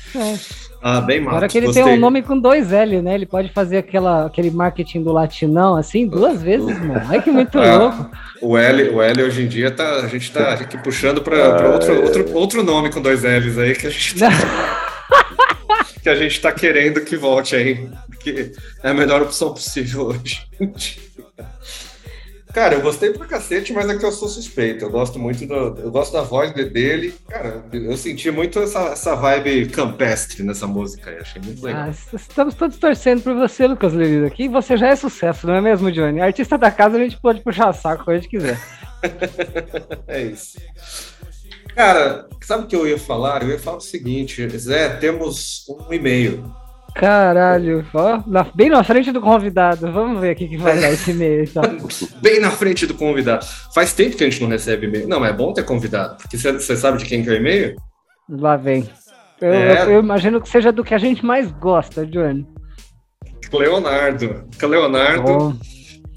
[0.83, 1.37] Ah, bem massa.
[1.37, 1.85] Agora que ele gostei.
[1.85, 3.14] tem um nome com dois L, né?
[3.14, 7.03] Ele pode fazer aquela, aquele marketing do latinão assim duas vezes, mano.
[7.07, 8.11] Ai que muito Ah, louco.
[8.41, 11.68] O L, o L hoje em dia tá, a gente tá aqui puxando para Ah,
[11.75, 11.99] outro, é.
[11.99, 14.31] outro, outro nome com dois L's aí que a gente tá,
[16.03, 20.47] que a gente tá querendo que volte aí, porque é a melhor opção possível hoje.
[22.53, 24.84] Cara, eu gostei pra cacete, mas é que eu sou suspeito.
[24.84, 27.14] Eu gosto muito do, eu gosto da voz de- dele.
[27.28, 31.11] Cara, eu senti muito essa, essa vibe campestre nessa música.
[31.11, 31.84] aí, Achei muito legal.
[31.84, 34.26] Ah, estamos todos torcendo por você, Lucas Lerido.
[34.26, 36.20] Aqui você já é sucesso, não é mesmo, Johnny?
[36.20, 38.59] Artista da casa a gente pode puxar saco quando a gente quiser.
[40.09, 40.59] É isso.
[41.75, 43.43] Cara, sabe o que eu ia falar?
[43.43, 46.45] Eu ia falar o seguinte, Zé, temos um e-mail.
[46.95, 49.91] Caralho, ó, na- bem na frente do convidado.
[49.93, 51.45] Vamos ver o que vai dar esse e-mail.
[51.45, 51.62] Então.
[52.21, 53.47] Bem na frente do convidado.
[53.73, 55.07] Faz tempo que a gente não recebe e-mail.
[55.09, 57.77] Não, mas é bom ter convidado, porque você sabe de quem que é o e-mail?
[58.29, 58.89] Lá vem.
[59.41, 59.83] Eu, É.
[59.85, 62.45] eu- eu imagino que seja do que a gente mais gosta, Johnny.
[63.53, 64.45] Leonardo.
[64.61, 65.57] Leonardo Bom.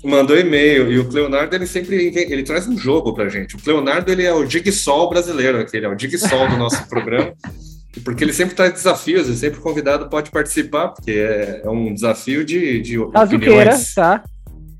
[0.04, 3.56] Mandou e-mail e o Leonardo ele sempre ele traz um jogo pra gente.
[3.56, 7.34] O Leonardo ele é o Digsol brasileiro, aquele é o Digsol do nosso programa.
[8.04, 12.43] Porque ele sempre traz desafios, e sempre convidado pode participar, porque é, é um desafio
[12.43, 13.93] de, de opiniões.
[13.93, 14.24] tá?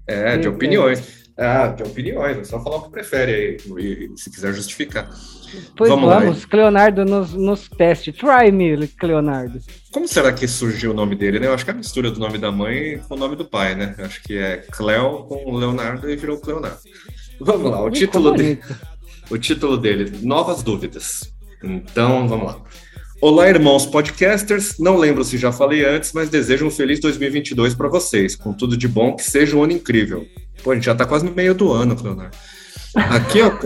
[0.08, 1.23] É, de opiniões.
[1.38, 5.10] Ah, de opiniões, é só falar o que prefere aí, se quiser justificar.
[5.76, 6.46] Pois Vamos vamos.
[6.46, 8.12] Cleonardo nos, nos teste.
[8.12, 9.60] Try me, Cleonardo.
[9.92, 11.48] Como será que surgiu o nome dele, né?
[11.48, 13.76] Eu acho que é a mistura do nome da mãe com o nome do pai,
[13.76, 13.96] né?
[13.98, 16.80] Eu acho que é Cleo com Leonardo e virou Cleonardo.
[17.40, 18.76] Vamos lá, o Muito título, de, bonito.
[19.30, 21.34] o título dele, Novas Dúvidas.
[21.64, 22.62] Então, vamos lá.
[23.22, 24.78] Olá, irmãos podcasters.
[24.78, 28.36] Não lembro se já falei antes, mas desejo um feliz 2022 para vocês.
[28.36, 30.28] Com tudo de bom, que seja um ano incrível.
[30.64, 32.38] Pô, a gente já tá quase no meio do ano, Leonardo.
[32.96, 33.60] Aqui é o...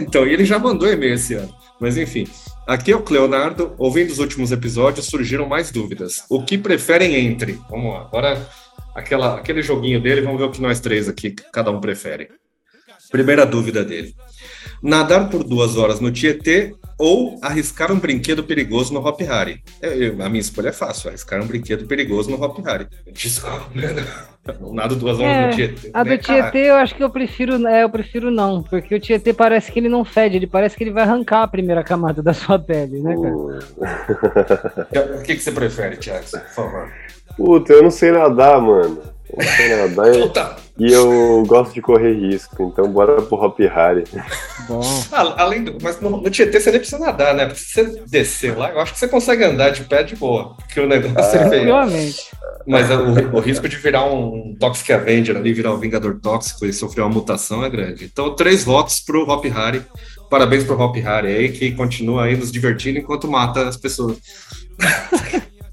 [0.00, 1.54] Então, ele já mandou e-mail esse ano.
[1.80, 2.28] Mas enfim,
[2.66, 3.74] aqui é o Cleonardo.
[3.78, 6.24] Ouvindo os últimos episódios, surgiram mais dúvidas.
[6.28, 7.58] O que preferem entre?
[7.70, 8.48] Vamos lá, agora
[8.94, 12.28] aquela, aquele joguinho dele, vamos ver o que nós três aqui, cada um prefere.
[13.10, 14.14] Primeira dúvida dele.
[14.82, 19.62] Nadar por duas horas no Tietê ou arriscar um brinquedo perigoso no Hop Harry?
[19.80, 22.86] Eu- eu- a minha escolha é fácil, arriscar um brinquedo perigoso no Hop Harry.
[23.12, 23.68] Desculpa,
[24.60, 25.90] não nado duas horas É, no Tietê.
[25.92, 26.42] A do né, cara?
[26.50, 29.78] Tietê eu acho que eu prefiro, é, eu prefiro não, porque o Tietê parece que
[29.78, 33.00] ele não fede, ele parece que ele vai arrancar a primeira camada da sua pele,
[33.00, 33.34] né, cara?
[35.18, 36.24] O que, que você prefere, Thiago?
[36.30, 36.88] Por favor.
[37.36, 39.00] Puta, eu não sei nadar, mano.
[39.56, 40.56] Sei nadar Então e, tá.
[40.78, 44.04] e eu gosto de correr risco, então bora pro Hop Harry.
[45.12, 47.46] Ah, Além do, mas no, no Tietê você nem precisa nadar, né?
[47.46, 50.54] Porque se você descer lá, eu acho que você consegue andar de pé de boa.
[50.56, 51.66] Porque o negócio é feio.
[51.66, 52.30] Tranquilamente.
[52.66, 56.72] Mas o, o risco de virar um Toxic Avenger ali, virar um Vingador Tóxico e
[56.72, 58.04] sofrer uma mutação é grande.
[58.04, 59.82] Então, três votos pro Hop Harry.
[60.30, 64.18] Parabéns pro Hop Harry aí, que continua aí nos divertindo enquanto mata as pessoas.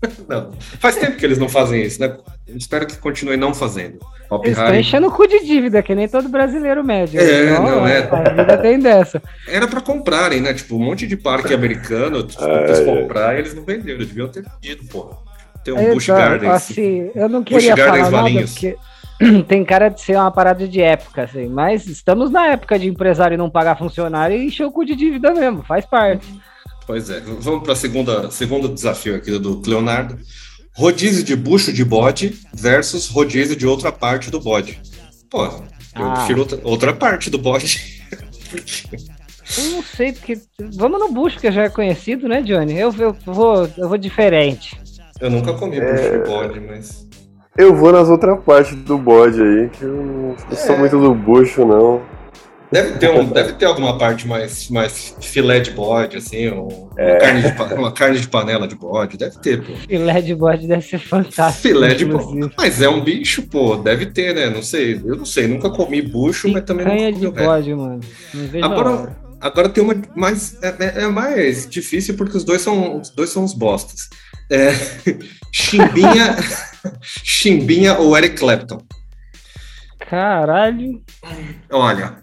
[0.27, 2.15] Não, faz tempo que eles não fazem isso, né?
[2.47, 3.97] Espero que continuem não fazendo.
[4.29, 7.19] Hop Eles estão enchendo o cu de dívida, que nem todo brasileiro médio.
[7.19, 8.07] É, Então, não, é.
[8.11, 9.21] A vida tem dessa.
[9.47, 10.53] era pra comprarem, né?
[10.53, 14.27] Tipo, um monte de parque americano, tipo, Ai, quis comprar e eles não venderam, deviam
[14.27, 15.15] ter vendido, pô.
[15.63, 16.51] Tem um Então, Busch Gardens.
[16.53, 18.53] assim, eu não queria Gardens falar nada, Valinhos.
[18.53, 18.77] porque
[19.47, 23.37] tem cara de ser uma parada de época, assim, mas estamos na época de empresário
[23.37, 26.27] não pagar funcionário e encher o cu de dívida mesmo, faz parte.
[26.87, 30.17] Pois é, vamos para segunda segundo desafio aqui do Leonardo.
[30.75, 34.79] Rodízio de bucho de bode versus rodízio de outra parte do bode.
[35.29, 35.63] Pô, eu
[35.95, 36.13] Ah.
[36.13, 38.01] prefiro outra, outra parte do bode.
[39.57, 40.37] Eu não sei, porque.
[40.75, 42.77] Vamos no bucho, que já é conhecido, né, Johnny?
[42.77, 44.79] Eu, eu, vou, eu vou diferente.
[45.19, 47.07] Eu nunca comi bucho de bode, mas.
[47.57, 50.77] Eu vou nas outras partes do bode aí, que eu não não sou É.
[50.77, 52.01] muito do bucho, não.
[52.69, 57.15] Deve ter, um, deve ter alguma parte mais, mais filé de bode, assim, uma, É.
[57.15, 59.73] carne de, uma carne de panela de bode, deve ter, pô.
[59.87, 61.61] Filé de bode deve ser fantástico.
[61.65, 62.51] Filé de bode.
[62.57, 64.49] Mas é um bicho, pô, deve ter, né?
[64.49, 67.47] Não sei, eu não sei, nunca comi bucho, mas também Canha nunca de comi resto.
[67.49, 67.99] bode, mano.
[68.61, 70.57] Agora, agora tem uma mais.
[70.61, 74.09] É, é- é mais difícil porque os dois são, os dois são uns bostas.
[74.51, 74.71] É,
[75.53, 76.35] Chimbinha,
[77.23, 78.79] Chimbinha ou Eric Clapton?
[80.09, 81.01] Caralho.
[81.71, 82.17] Olha,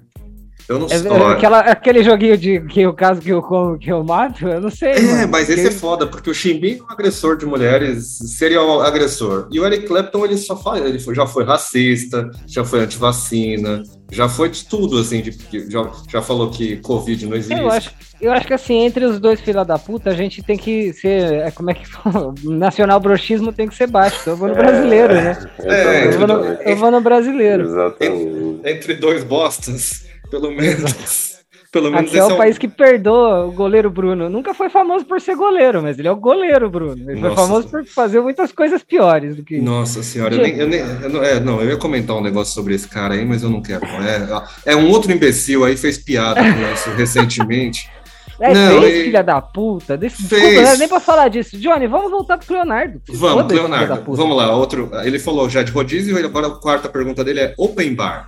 [0.68, 1.10] eu não É, sei.
[1.10, 4.60] é aquela, aquele joguinho de que o caso que eu como, que eu mato, eu
[4.60, 4.92] não sei.
[4.92, 5.28] É, mano.
[5.28, 8.80] mas esse é Porque- foda, porque o Chimbinha é um agressor de mulheres, seria um
[8.80, 9.48] agressor.
[9.52, 14.28] E o Eric Clapton, ele só faz, ele já foi racista, já foi antivacina, já
[14.28, 17.60] foi de tudo, assim, de, de- já, já falou que Covid não existe.
[17.60, 17.90] Eu acho,
[18.20, 21.32] eu acho que assim, entre os dois filha da puta, a gente tem que ser.
[21.32, 22.32] é, Como é que fala?
[22.44, 24.18] Nacional brochismo tem que ser baixo.
[24.20, 25.38] então Eu vou no brasileiro, né?
[25.60, 27.64] É, Eu vou no, eu vou no brasileiro.
[27.64, 28.60] Exatamente.
[28.64, 30.04] Entre dois bostas,
[30.40, 31.34] pelo menos.
[31.74, 34.30] Pelo menos Aqui é o país que perdoa o goleiro Bruno.
[34.30, 37.10] Nunca foi famoso por ser goleiro, mas ele é o goleiro Bruno.
[37.10, 37.42] Ele foi Nossa.
[37.42, 39.60] famoso por fazer muitas coisas piores do que.
[39.60, 42.54] Nossa senhora, eu nem, eu nem- eu não, é, não, eu ia comentar um negócio
[42.54, 43.84] sobre esse cara aí, mas eu não quero.
[43.86, 47.90] É, é um outro imbecil aí fez piada com isso recentemente.
[48.40, 49.96] É, Não, fez, e- filha da puta.
[49.96, 50.28] Des- Fez.
[50.28, 51.56] Desculpa, não é nem pra falar disso.
[51.56, 53.00] Johnny, vamos voltar pro Leonardo.
[53.08, 54.56] Vamos, Leonardo, vamos lá.
[54.56, 58.26] Outro, ele falou já de rodízio, e agora a quarta pergunta dele é: open bar,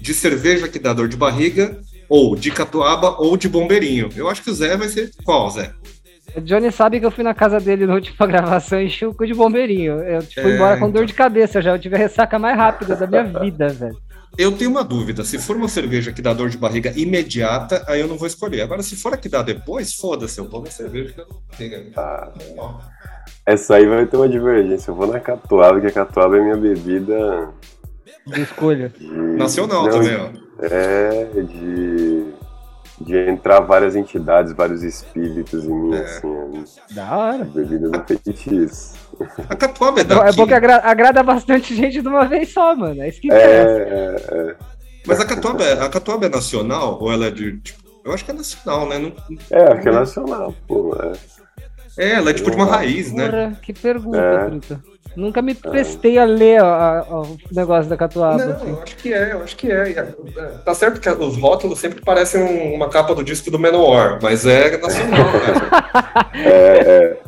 [0.00, 4.08] de cerveja que dá dor de barriga, ou de catuaba, ou de bombeirinho.
[4.16, 5.72] Eu acho que o Zé vai ser qual, Zé?
[6.36, 9.14] O Johnny sabe que eu fui na casa dele na última gravação e enchi o
[9.14, 9.94] cu de bombeirinho.
[10.02, 11.06] Eu tipo, fui É, embora com dor então.
[11.06, 11.72] de cabeça já.
[11.72, 13.96] Eu tive a ressaca mais rápida da minha vida, velho.
[14.36, 15.24] Eu tenho uma dúvida.
[15.24, 18.60] Se for uma cerveja que dá dor de barriga imediata, aí eu não vou escolher.
[18.60, 21.40] Agora, se for a que dá depois, foda-se, eu vou na cerveja que dá dor
[21.50, 21.92] de barriga.
[21.96, 22.30] Ah,
[23.46, 24.90] essa aí vai ter uma divergência.
[24.90, 27.50] Eu vou na catuaba, porque a catuaba é minha bebida.
[28.34, 28.88] De escolha.
[28.90, 30.28] de- Nacional não, também, ó.
[30.64, 32.38] É, de.
[33.00, 36.64] De entrar várias entidades, vários espíritos em mim, assim.
[36.90, 37.42] Da hora.
[37.42, 38.94] A bebida do feitiço.
[39.48, 40.28] A catuaba é daqui.
[40.28, 43.00] é bom que agra- agrada bastante gente de uma vez só, mano.
[43.00, 44.34] É isso que É, interessa.
[44.34, 44.56] é, é.
[45.06, 47.58] Mas a catuaba, é, a catuaba é nacional ou ela é de.
[47.60, 48.98] Tipo, eu acho que é nacional, né?
[48.98, 49.12] Não-
[49.52, 50.96] É, acho que é nacional, pô.
[51.00, 51.12] É.
[52.04, 53.26] É, ela é tipo de uma raiz, né?
[53.28, 54.44] Porra, que pergunta, é.
[54.48, 54.80] Truta.
[55.16, 58.44] Nunca me prestei a ler o negócio da catuaba.
[58.44, 58.68] Não, assim.
[58.70, 60.04] eu acho que é, eu acho que é.
[60.64, 64.78] Tá certo que os rótulos sempre parecem uma capa do disco do Menor, mas é
[64.78, 66.30] nacional, cara.
[66.44, 67.22] é, é.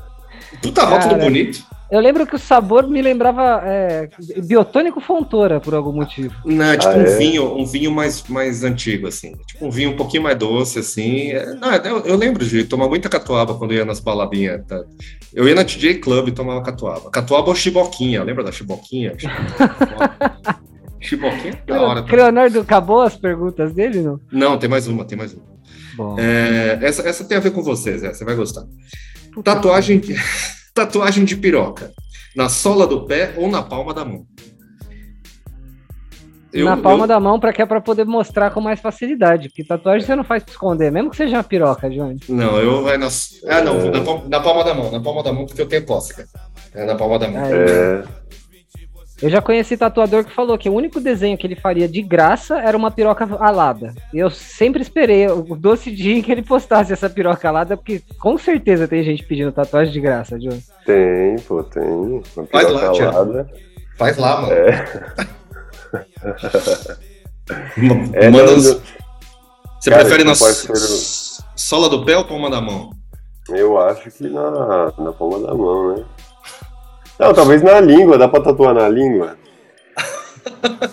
[0.63, 1.70] Puta rótulo Cara, bonito.
[1.91, 4.09] Eu lembro que o sabor me lembrava é,
[4.45, 6.35] biotônico Fontoura, por algum motivo.
[6.45, 7.17] Não, é tipo ah, um é?
[7.17, 9.33] vinho, um vinho mais, mais antigo, assim.
[9.47, 11.33] Tipo um vinho um pouquinho mais doce, assim.
[11.33, 14.65] É, não, eu, eu, lembro de tomar muita catuaba quando ia nas baladinhas.
[14.67, 14.85] Tá?
[15.35, 17.11] Eu ia na TJ Club e tomava catuaba.
[17.11, 19.17] Catuaba ou chiboquinha, lembra da chiboquinha?
[21.01, 22.03] Chiboquinha é da hora.
[22.03, 24.21] O Leonardo acabou as perguntas dele, não?
[24.31, 25.43] Não, tem mais uma, tem mais uma.
[25.97, 26.17] Bom.
[26.19, 28.65] É, essa, essa tem a ver com vocês, é, você vai gostar.
[29.33, 30.01] Puta Tatuagem.
[30.75, 31.93] Tatuagem de piroca.
[32.37, 34.25] Na sola do pé ou na palma da mão?
[36.53, 37.09] Eu, na palma eu...
[37.09, 39.49] da mão, para que é para poder mostrar com mais facilidade.
[39.49, 42.19] Porque tatuagem você não faz pra esconder, mesmo que seja uma piroca, Johnny.
[42.29, 43.09] Não, eu vai na.
[43.47, 43.91] Ah, não, é...
[43.91, 46.27] na, palma, na, palma, da mão, na palma da mão, porque eu tenho cócega.
[46.75, 47.45] É na palma da mão.
[47.45, 48.05] É...
[49.23, 52.59] Eu já conheci tatuador que falou que o único desenho que ele faria de graça
[52.59, 53.95] era uma piroca alada.
[54.15, 58.03] E eu sempre esperei o doce dia em que ele postasse essa piroca alada, porque
[58.19, 60.59] com certeza tem gente pedindo tatuagem de graça, John.
[60.87, 62.23] Tem, pô, tem.
[62.51, 63.51] Faz lá, alada.
[63.99, 64.53] Faz lá, mano.
[64.55, 64.87] É.
[68.27, 70.69] é Manda Você Cara, prefere na ser...
[71.55, 72.91] sola do pé ou palma da mão?
[73.51, 76.05] Eu acho que na, na palma da mão, né?
[77.21, 79.37] Não, talvez na língua, dá pra tatuar na língua.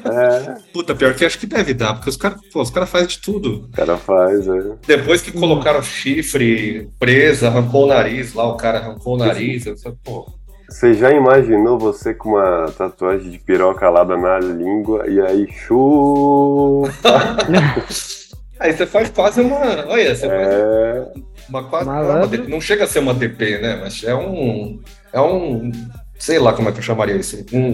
[0.03, 0.57] É.
[0.73, 3.67] Puta, pior que acho que deve dar, porque os caras os cara fazem de tudo.
[3.69, 4.61] O cara faz, é.
[4.86, 9.65] Depois que colocaram chifre, presa, arrancou o nariz lá, o cara arrancou o nariz.
[9.65, 10.28] Eu falei, pô.
[10.69, 16.91] Você já imaginou você com uma tatuagem de piroca alada na língua e aí chupa?
[18.59, 19.88] aí você faz quase uma.
[19.88, 20.30] Olha, você é...
[20.30, 21.89] faz uma quase.
[21.89, 23.80] Uma, não chega a ser uma DP, né?
[23.82, 24.82] Mas é um.
[25.13, 25.71] É um
[26.18, 27.74] sei lá como é que eu chamaria isso, um,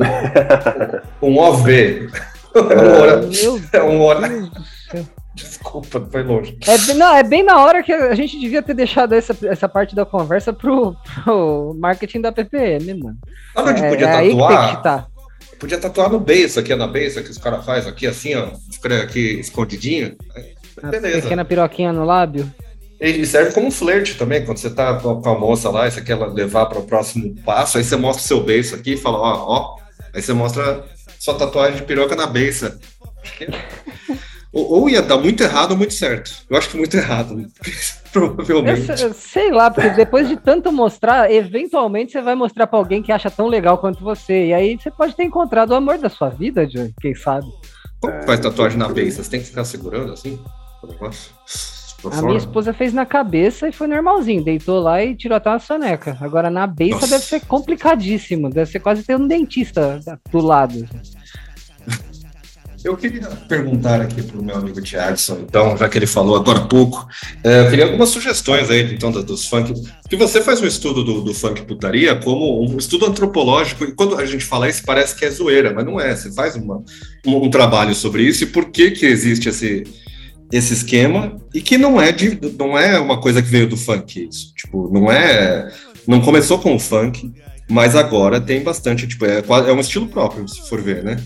[1.21, 2.09] um OV.
[2.55, 4.29] É, é um hora.
[5.33, 6.57] Desculpa, foi longe.
[6.67, 9.95] É, não, é bem na hora que a gente devia ter deixado essa, essa parte
[9.95, 13.17] da conversa pro, pro marketing da PPM, mano.
[13.55, 15.07] Sabe onde é, podia é tatuar?
[15.59, 18.49] Podia tatuar no beijo, aqui na beiça que os caras fazem aqui assim, ó.
[19.01, 20.15] Aqui escondidinho.
[20.83, 21.21] Beleza.
[21.23, 22.51] Pequena piroquinha no lábio.
[22.99, 26.01] Ele serve como um flerte também, quando você tá com a moça lá e você
[26.01, 29.17] quer levar para o próximo passo, aí você mostra o seu beiço aqui e fala,
[29.17, 29.75] ó, ó.
[30.13, 30.85] Aí você mostra
[31.19, 32.79] sua tatuagem de piroca na beiça.
[34.53, 36.31] ou, ou, ia dar muito errado ou muito certo.
[36.49, 37.45] Eu acho que muito errado,
[38.13, 39.01] provavelmente.
[39.01, 43.11] Eu sei lá, porque depois de tanto mostrar, eventualmente você vai mostrar para alguém que
[43.11, 44.47] acha tão legal quanto você.
[44.47, 47.47] E aí você pode ter encontrado o amor da sua vida, John, quem sabe.
[47.99, 49.23] Como faz tatuagem na beiça?
[49.23, 50.37] Você tem que ficar segurando assim?
[50.83, 51.31] O negócio?
[52.11, 54.43] A minha esposa fez na cabeça e foi normalzinho.
[54.43, 56.17] Deitou lá e tirou até uma soneca.
[56.19, 58.49] Agora na beça deve ser complicadíssimo.
[58.49, 59.99] Deve ser quase ter um dentista
[60.31, 60.87] do lado.
[62.83, 66.59] Eu queria perguntar aqui para o meu amigo Tiagson, então, já que ele falou agora
[66.59, 67.07] há pouco,
[67.41, 69.73] é, eu queria algumas sugestões aí, então, dos funk.
[70.01, 74.17] Porque você faz um estudo do, do, funk putaria como um estudo antropológico, e quando
[74.17, 76.13] a gente fala isso parece que é zoeira, mas não é.
[76.13, 76.83] Você faz uma,
[77.25, 79.85] um, um trabalho sobre isso e por que que existe esse,
[80.53, 84.27] esse esquema e que não é de, não é uma coisa que veio do funk
[84.29, 84.53] isso.
[84.53, 85.73] Tipo não é
[86.07, 87.33] não começou com o funk
[87.67, 91.17] mas agora tem bastante tipo é, é um estilo próprio se for ver né?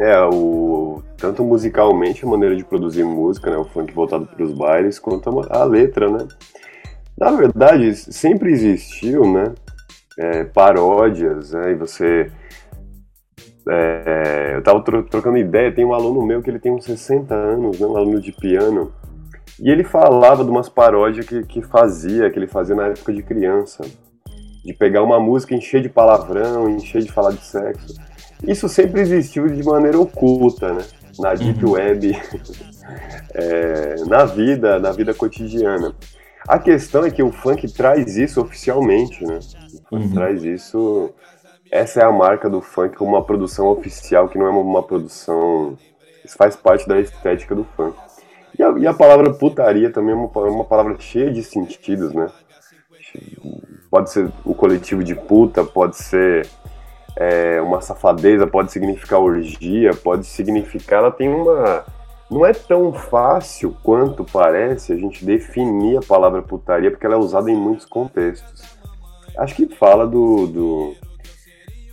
[0.00, 4.52] É o tanto musicalmente a maneira de produzir música né o funk voltado para os
[4.52, 6.26] bailes quanto a, a, letra né?
[7.16, 9.54] Na verdade sempre existiu né
[10.18, 12.32] é, paródias né e você
[13.68, 17.34] é, eu tava tro trocando ideia, tem um aluno meu que ele tem uns 60
[17.34, 18.92] anos, né, um aluno de piano,
[19.60, 23.22] e ele falava de umas paródias que, que fazia, que ele fazia na época de
[23.22, 23.84] criança.
[24.64, 27.94] De pegar uma música, encher de palavrão, encher de falar de sexo.
[28.46, 30.84] Isso sempre existiu de maneira oculta, né?
[31.18, 31.72] Na deep uhum.
[31.72, 32.12] web,
[33.32, 35.94] é, na vida, na vida cotidiana.
[36.46, 39.38] A questão é que o funk traz isso oficialmente, né?
[39.72, 40.12] O funk uhum.
[40.12, 41.14] traz isso
[41.70, 45.76] essa é a marca do funk como uma produção oficial, que não é uma, produção.
[46.24, 47.96] Isso faz parte da estética do funk.
[48.58, 52.28] E a, e a palavra putaria também é uma, uma, palavra cheia de sentidos, né?
[53.90, 56.48] Pode ser o coletivo de puta, pode ser
[57.16, 61.00] é, uma safadeza, pode significar orgia, pode significar.
[61.00, 61.84] Ela tem uma.
[62.30, 67.18] Não é tão fácil quanto parece a gente definir a palavra putaria, porque ela é
[67.18, 68.76] usada em muitos contextos.
[69.38, 70.96] Acho que fala do, do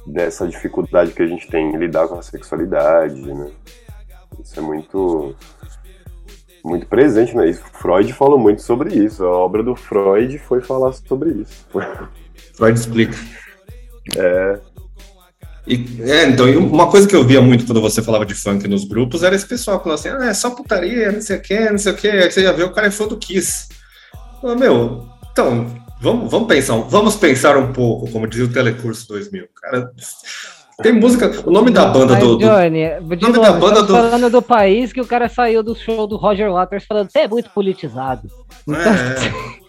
[0.05, 3.51] dessa dificuldade que a gente tem em lidar com a sexualidade, né?
[4.41, 5.35] Isso é muito.
[6.63, 7.51] muito presente, né?
[7.53, 9.23] Freud falou muito sobre isso.
[9.23, 11.65] A obra do Freud foi falar sobre isso.
[12.55, 13.17] Freud explica.
[14.17, 14.59] É.
[15.65, 18.83] E, é, então, uma coisa que eu via muito quando você falava de funk nos
[18.83, 21.77] grupos era esse pessoal falando assim, ah, é só putaria, não sei o que, não
[21.77, 23.69] sei o que, aí você ia ver o cara é fã do Kiss.
[24.43, 25.65] Ah, meu, então,
[26.03, 29.47] vamos, vamos pensar, vamos pensar um pouco, como dizia o Telecurso 2000.
[29.61, 29.89] Cara,
[30.81, 34.29] tem música, o nome da banda do, do Johnny, nome novo, da banda do falando
[34.29, 37.49] do país que o cara saiu do show do Roger Waters falando, você é muito
[37.51, 38.27] politizado.
[38.67, 39.62] Então...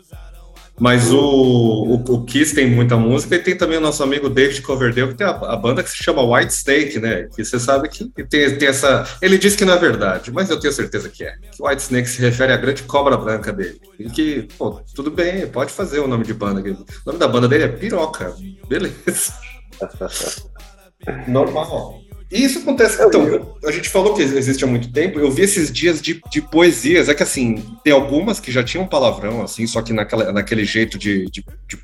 [0.78, 4.60] Mas o, o, o, Kiss tem muita música e tem também o nosso amigo David
[4.62, 7.28] Coverdale, que tem a, a banda que se chama White Snake, né?
[7.34, 9.06] Que você sabe que tem, tem, essa.
[9.22, 11.36] Ele diz que não é verdade, mas eu tenho certeza que é.
[11.52, 13.80] Que White Snake se refere à grande cobra branca dele.
[13.98, 16.60] E que, pô, tudo bem, pode fazer o nome de banda.
[16.60, 18.34] O nome da banda dele é Piroca.
[18.68, 19.32] Beleza.
[21.28, 22.03] Normal.
[22.34, 23.00] E isso acontece.
[23.00, 25.20] Então, a gente falou que existe há muito tempo.
[25.20, 27.08] Eu vi esses dias de, de poesias.
[27.08, 30.98] É que assim, tem algumas que já tinham palavrão, assim, só que naquela, naquele jeito
[30.98, 31.78] de, de, de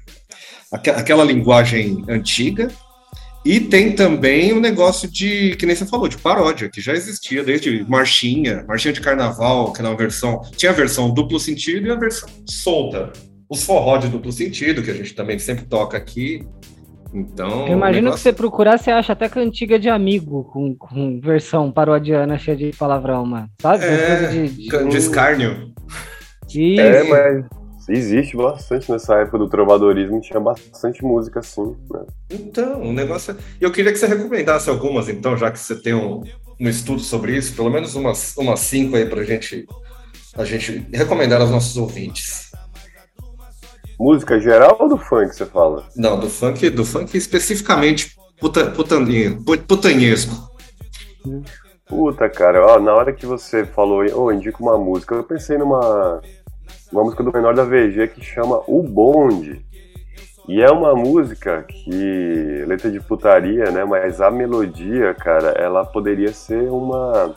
[0.72, 2.68] aquela linguagem antiga.
[3.44, 6.94] E tem também o um negócio de, que nem você falou, de paródia, que já
[6.94, 10.42] existia desde marchinha, marchinha de carnaval, que na versão.
[10.57, 13.12] Tinha a versão duplo sentido e a versão solta.
[13.49, 16.45] Os forró de duplo sentido, que a gente também sempre toca aqui.
[17.12, 17.66] Então.
[17.66, 18.18] Eu imagino negócio...
[18.18, 22.70] que você procurar, você acha até cantiga de amigo, com, com versão parodiana cheia de
[22.76, 23.50] palavrão, mano.
[23.61, 23.84] Sabe?
[23.84, 24.88] É, de, de...
[24.88, 25.72] de escárnio.
[26.49, 26.80] Isso.
[26.80, 27.45] É, mas
[27.88, 32.00] existe bastante nessa época do trovadorismo, tinha bastante música assim, né?
[32.30, 33.37] Então, o negócio.
[33.61, 33.66] E é...
[33.66, 36.22] eu queria que você recomendasse algumas, então, já que você tem um,
[36.61, 39.66] um estudo sobre isso, pelo menos umas, umas cinco aí pra gente,
[40.37, 42.50] a gente recomendar aos nossos ouvintes.
[44.01, 45.85] Música geral ou do funk você fala?
[45.95, 50.35] Não, do funk, do funk especificamente puta, putaninho, putanhesco.
[51.87, 56.22] Puta, cara, ó, na hora que você falou, oh, indica uma música, eu pensei numa
[56.91, 59.63] uma música do menor da VG que chama O Bonde.
[60.49, 63.85] E é uma música que letra de putaria, né?
[63.85, 67.35] Mas a melodia, cara, ela poderia ser uma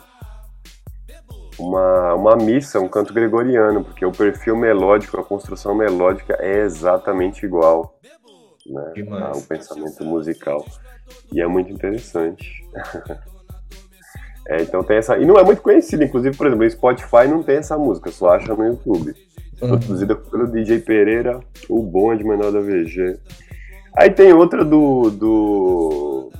[1.58, 7.44] uma, uma missa, um canto gregoriano, porque o perfil melódico, a construção melódica é exatamente
[7.44, 7.98] igual
[8.66, 8.92] né,
[9.32, 10.64] ao pensamento musical.
[11.32, 12.64] E é muito interessante.
[14.48, 15.18] é, então tem essa.
[15.18, 18.30] E não é muito conhecido, inclusive, por exemplo, o Spotify não tem essa música, só
[18.30, 19.14] acha no YouTube.
[19.60, 19.68] Uhum.
[19.78, 23.18] Produzida pelo DJ Pereira, o bom é de menor da VG.
[23.96, 25.10] Aí tem outra do.
[25.10, 26.30] do.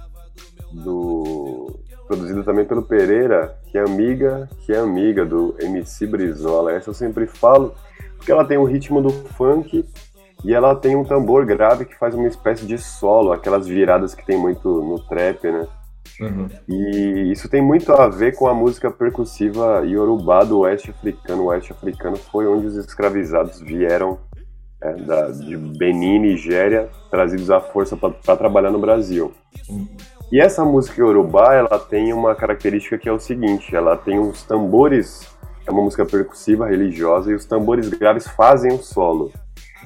[0.72, 6.70] do produzida também pelo Pereira, que é amiga, que é amiga do MC Brizola.
[6.70, 7.74] Essa eu sempre falo,
[8.16, 9.84] porque ela tem o ritmo do funk
[10.44, 14.24] e ela tem um tambor grave que faz uma espécie de solo, aquelas viradas que
[14.24, 15.66] tem muito no trap, né?
[16.20, 16.48] Uhum.
[16.68, 21.42] E isso tem muito a ver com a música percussiva iorubá do oeste africano.
[21.42, 24.20] O oeste africano foi onde os escravizados vieram
[24.80, 29.32] é, da, de Benin, Nigéria, trazidos à força para trabalhar no Brasil.
[29.68, 29.88] Uhum.
[30.34, 34.42] E essa música Yorubá, ela tem uma característica que é o seguinte, ela tem uns
[34.42, 35.32] tambores,
[35.64, 39.30] é uma música percussiva, religiosa, e os tambores graves fazem o solo.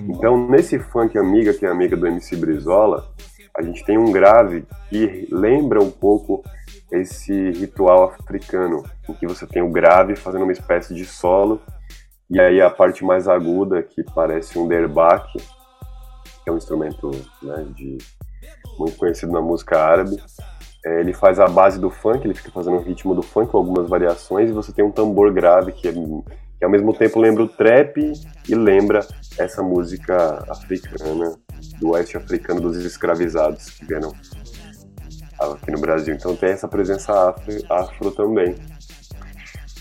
[0.01, 3.13] Então, nesse funk amiga, que é amiga do MC Brizola,
[3.55, 6.43] a gente tem um grave que lembra um pouco
[6.91, 11.61] esse ritual africano, em que você tem o grave fazendo uma espécie de solo,
[12.31, 15.37] e aí a parte mais aguda, que parece um derbaque,
[16.43, 17.11] que é um instrumento
[17.43, 17.99] né, de
[18.79, 20.17] muito conhecido na música árabe.
[20.85, 23.59] É, ele faz a base do funk, ele fica fazendo o ritmo do funk com
[23.59, 27.43] algumas variações, e você tem um tambor grave que, é, que ao mesmo tempo lembra
[27.43, 28.13] o trap
[28.49, 29.07] e lembra
[29.39, 31.37] essa música africana,
[31.81, 34.13] do oeste africano dos escravizados que vieram
[35.41, 36.15] aqui no Brasil.
[36.15, 38.57] Então tem essa presença afro, afro também.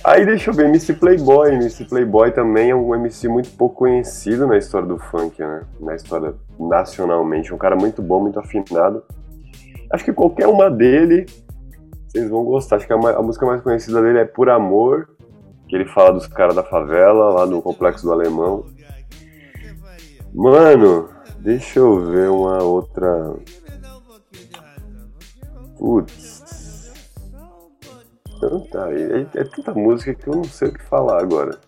[0.07, 1.53] Aí deixa eu ver, MC Playboy.
[1.55, 5.63] MC Playboy também é um MC muito pouco conhecido na história do funk, né?
[5.81, 7.53] Na história nacionalmente.
[7.53, 9.03] Um cara muito bom, muito afinado.
[9.91, 11.25] Acho que qualquer uma dele,
[12.07, 12.77] vocês vão gostar.
[12.77, 15.09] Acho que a, a música mais conhecida dele é Por Amor,
[15.67, 18.65] que ele fala dos caras da favela, lá no Complexo do Alemão.
[20.33, 21.09] Mano,
[21.39, 23.35] deixa eu ver uma outra.
[25.77, 26.36] Putz.
[28.39, 31.59] Tanta, é, é, tanta música que eu não sei o que falar agora.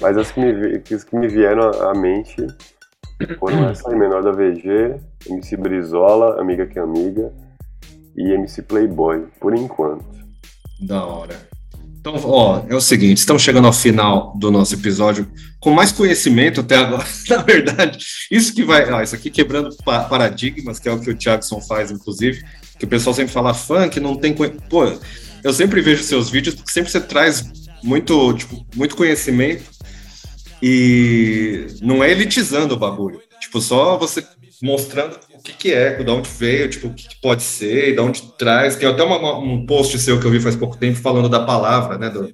[0.00, 2.46] Mas as que me, as que me vieram à mente
[3.38, 7.32] foram essa Menor da VG, MC Brizola, Amiga que Amiga
[8.16, 10.06] e MC Playboy, por enquanto.
[10.80, 11.48] Da hora.
[12.00, 15.28] Então, ó, é o seguinte, estamos chegando ao final do nosso episódio
[15.60, 17.04] com mais conhecimento até agora.
[17.28, 17.98] Na verdade,
[18.30, 18.90] isso que vai.
[18.90, 22.44] Ó, isso aqui quebrando paradigmas, que é o que o Jackson faz, inclusive,
[22.78, 24.32] que o pessoal sempre fala funk, não tem.
[24.34, 24.84] Pô,
[25.42, 27.44] eu sempre vejo seus vídeos porque sempre você traz
[27.82, 29.64] muito, tipo, muito conhecimento
[30.62, 33.20] e não é elitizando o bagulho.
[33.40, 34.24] Tipo, só você
[34.62, 38.00] mostrando o que, que é, de onde veio, tipo, o que, que pode ser, de
[38.00, 38.76] onde traz.
[38.76, 41.96] Tem até uma, um post seu que eu vi faz pouco tempo falando da palavra,
[41.96, 42.10] né?
[42.10, 42.32] Do,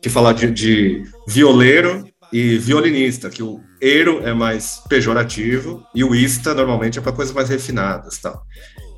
[0.00, 6.14] que fala de, de violeiro e violinista, que o eiro é mais pejorativo e o
[6.14, 8.42] ista normalmente é para coisas mais refinadas, tal.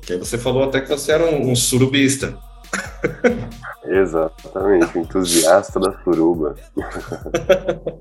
[0.01, 2.37] Que aí você falou até que você era um, um surubista.
[3.85, 6.55] Exatamente, entusiasta da suruba.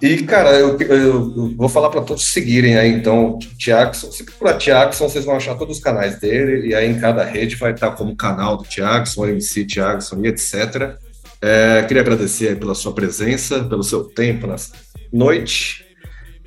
[0.00, 4.12] E, cara, eu, eu vou falar para todos seguirem aí, então, Tiaxon.
[4.12, 7.56] Se procurar Tiaxon, vocês vão achar todos os canais dele, e aí em cada rede
[7.56, 10.96] vai estar como canal do Tiaxon, MC Tiaxon e etc.
[11.40, 14.72] É, queria agradecer pela sua presença, pelo seu tempo nessa
[15.12, 15.84] noite.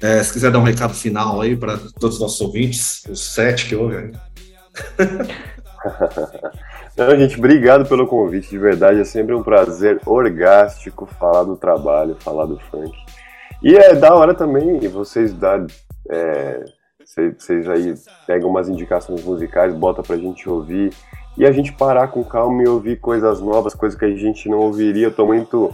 [0.01, 3.65] É, se quiser dar um recado final aí para todos os nossos ouvintes, os sete
[3.65, 4.11] que ouvem.
[6.97, 8.99] Não, gente, obrigado pelo convite, de verdade.
[8.99, 12.91] É sempre um prazer orgástico falar do trabalho, falar do funk.
[13.63, 15.65] E é da hora também vocês dar.
[16.09, 16.65] É,
[17.37, 17.93] vocês aí
[18.25, 20.93] pegam umas indicações musicais, bota pra gente ouvir
[21.37, 24.59] e a gente parar com calma e ouvir coisas novas, coisas que a gente não
[24.59, 25.07] ouviria.
[25.07, 25.73] Eu tô muito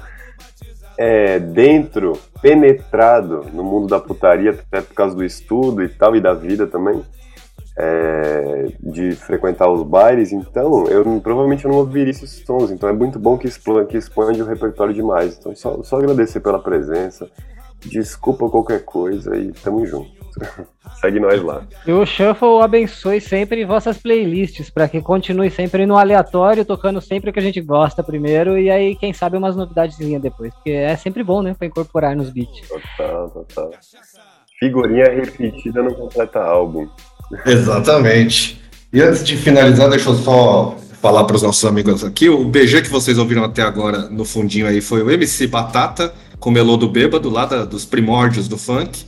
[0.98, 6.22] é, dentro, penetrado no mundo da putaria, até por causa do estudo e tal, e
[6.22, 7.04] da vida também,
[7.78, 12.94] é, de frequentar os bailes, então eu provavelmente eu não ouviria esses sons, então é
[12.94, 15.38] muito bom que expande, que expande o repertório demais.
[15.38, 17.30] Então só, só agradecer pela presença,
[17.86, 20.10] Desculpa qualquer coisa e tamo junto.
[21.00, 21.64] Segue nós lá.
[21.86, 27.30] E o Shuffle abençoe sempre vossas playlists, para que continue sempre no aleatório, tocando sempre
[27.30, 30.54] o que a gente gosta primeiro, e aí, quem sabe, umas novidadezinhas depois.
[30.56, 31.54] Porque é sempre bom, né?
[31.54, 32.68] Pra incorporar nos beats.
[32.68, 33.72] Total, total.
[34.60, 36.88] Figurinha repetida no completa álbum.
[37.46, 38.62] Exatamente.
[38.92, 42.30] E antes de finalizar, deixa eu só falar para os nossos amigos aqui.
[42.30, 46.50] O BG que vocês ouviram até agora no fundinho aí foi o MC Batata com
[46.50, 49.06] o Melô do Bêbado, lá da, dos primórdios do funk.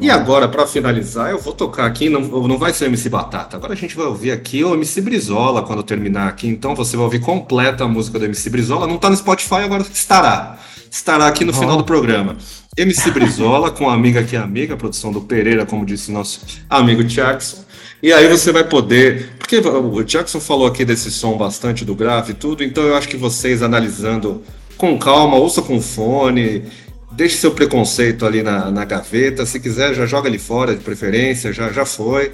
[0.00, 3.56] E agora, para finalizar, eu vou tocar aqui, não, não vai ser o MC Batata,
[3.56, 7.04] agora a gente vai ouvir aqui o MC Brizola quando terminar aqui, então você vai
[7.04, 10.58] ouvir completa a música do MC Brizola, não tá no Spotify, agora estará,
[10.90, 11.54] estará aqui no oh.
[11.54, 12.36] final do programa.
[12.76, 17.04] MC Brizola, com a amiga que é amiga, produção do Pereira, como disse nosso amigo
[17.04, 17.64] Jackson.
[18.02, 19.30] E aí você vai poder.
[19.38, 23.08] Porque o Jackson falou aqui desse som bastante do grave e tudo, então eu acho
[23.08, 24.42] que vocês analisando
[24.76, 26.64] com calma, ouça com fone,
[27.12, 31.52] deixe seu preconceito ali na, na gaveta, se quiser já joga ali fora de preferência,
[31.52, 32.32] já, já foi.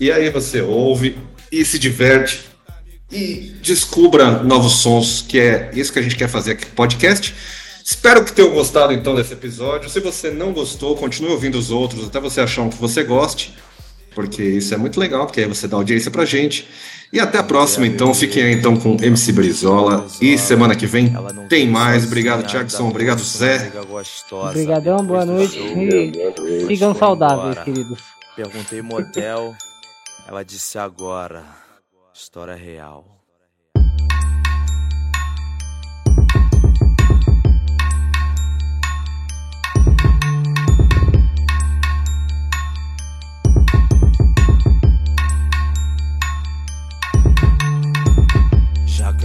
[0.00, 1.16] E aí você ouve
[1.52, 2.46] e se diverte
[3.12, 7.34] e descubra novos sons, que é isso que a gente quer fazer aqui podcast.
[7.84, 9.90] Espero que tenham gostado então desse episódio.
[9.90, 13.54] Se você não gostou, continue ouvindo os outros até você achar um que você goste,
[14.14, 16.66] porque isso é muito legal, porque aí você dá audiência pra gente.
[17.12, 18.14] E até a próxima, então.
[18.14, 20.06] Fiquem aí então com MC Brizola.
[20.18, 21.12] E semana que vem
[21.46, 22.06] tem mais.
[22.06, 22.88] Obrigado, Thiagson.
[22.88, 23.70] Obrigado, Zé.
[24.32, 25.58] Obrigadão, boa noite.
[25.58, 27.98] E sigam saudáveis, queridos.
[28.34, 29.54] Perguntei motel,
[30.26, 31.44] ela disse agora.
[32.14, 33.04] História real.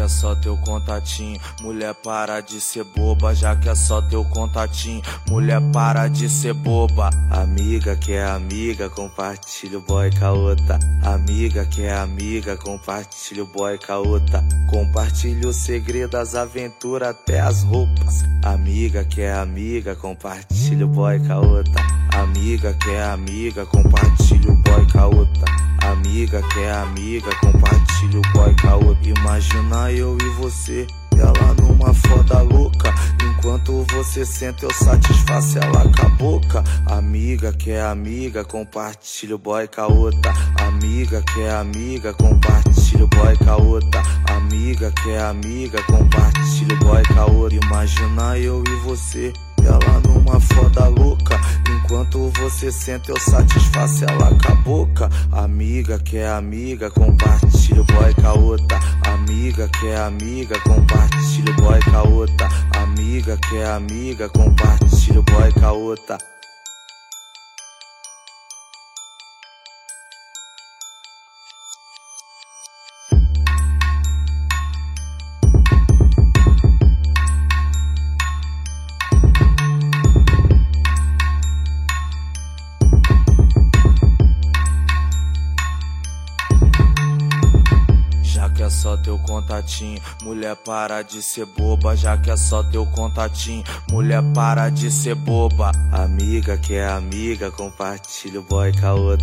[0.10, 1.40] Só teu contatinho.
[1.62, 5.02] Mulher, para de ser boba, já que é só teu contatinho.
[5.28, 7.10] Mulher, para de ser boba.
[7.30, 11.08] Amiga que é amiga, compartilha o boy com.
[11.08, 14.20] Amiga que é amiga, compartilha o boy com.
[14.68, 18.24] Compartilha o segredo, as aventuras, até as roupas.
[18.44, 22.18] Amiga que é amiga, compartilha o boy com.
[22.18, 25.46] Amiga que é amiga, compartilha o boy com a outra.
[25.82, 29.10] Amiga que é amiga, compartilha o boy com a outra.
[29.10, 30.86] Imagina eu e você,
[31.18, 32.94] ela numa foda louca.
[33.24, 36.64] Enquanto você senta, eu satisfaço ela com a boca.
[36.86, 40.34] Amiga que é amiga, compartilha o boy com a outra.
[40.60, 44.04] Amiga que é amiga, compartilha o boy com a outra.
[44.28, 47.60] Amiga que é amiga, compartilha o boy com a outra.
[47.66, 49.34] Imagina eu e você
[49.70, 51.40] ela numa foda louca.
[51.70, 55.10] Enquanto você senta, eu satisfaço ela com a boca.
[55.32, 58.80] Amiga que é amiga, compartilha o boy com a outra.
[59.06, 62.50] Amiga que é amiga, compartilha o boy com a outra.
[62.78, 66.18] Amiga que é amiga, compartilha o boy com a outra.
[89.50, 90.00] Contatinho.
[90.22, 93.64] Mulher, para de ser boba, já que é só teu contatinho.
[93.90, 95.72] Mulher, para de ser boba.
[95.92, 99.18] Amiga que é amiga, compartilha o boy com.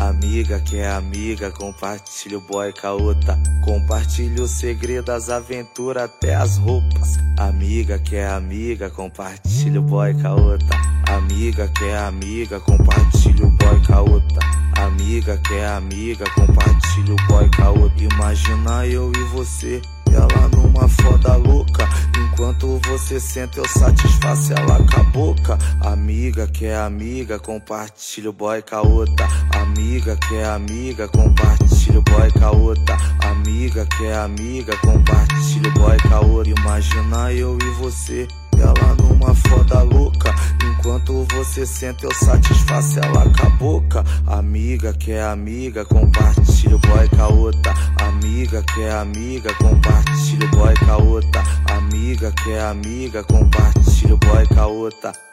[0.00, 3.38] Amiga que é amiga, compartilha o boy com a outra.
[3.64, 7.18] Compartilha o segredo, as aventuras, até as roupas.
[7.36, 11.12] Amiga que é amiga, compartilha o boy com.
[11.12, 14.71] Amiga que é amiga, compartilha o boy com.
[14.82, 18.04] Amiga que é amiga, compartilha o boy com a outra.
[18.04, 19.80] Imagina eu e você,
[20.12, 21.88] ela numa foda louca.
[22.18, 25.58] Enquanto você senta, eu satisfaço ela com a boca.
[25.82, 29.28] Amiga que é amiga, compartilha o boy com a outra.
[29.54, 32.96] Amiga que é amiga, compartilha o boy com a outra.
[33.30, 36.52] Amiga que é amiga, compartilha o boy com a outra.
[36.60, 38.26] Imagina eu e você
[38.58, 40.34] ela numa foda louca.
[40.82, 44.04] Enquanto você senta, eu satisfaço ela com a boca.
[44.26, 47.72] Amiga que é amiga, compartilha o boy com a outra.
[48.00, 51.42] Amiga que é amiga, compartilha o boy com a outra.
[51.70, 55.31] Amiga que é amiga, compartilha o boy com a outra.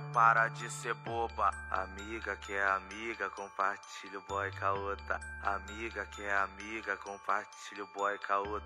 [0.00, 1.50] Para de ser boba.
[1.70, 5.48] Amiga que é amiga, compartilha o boy com.
[5.48, 8.60] Amiga que é amiga, compartilha o boy com.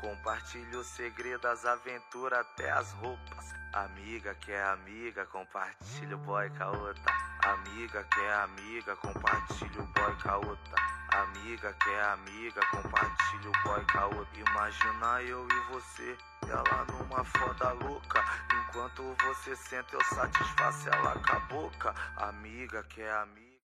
[0.00, 3.54] Compartilha o segredo, as aventuras, até as roupas.
[3.72, 7.37] Amiga que é amiga, compartilha o boy com.
[7.48, 10.76] Amiga que é amiga, compartilha o boy com a outra.
[11.08, 14.38] Amiga que é amiga, compartilha o boy com a outra.
[14.38, 18.22] Imagina eu e você, ela numa foda louca.
[18.52, 21.94] Enquanto você senta, eu satisfaço ela com a boca.
[22.18, 23.47] Amiga que é amiga.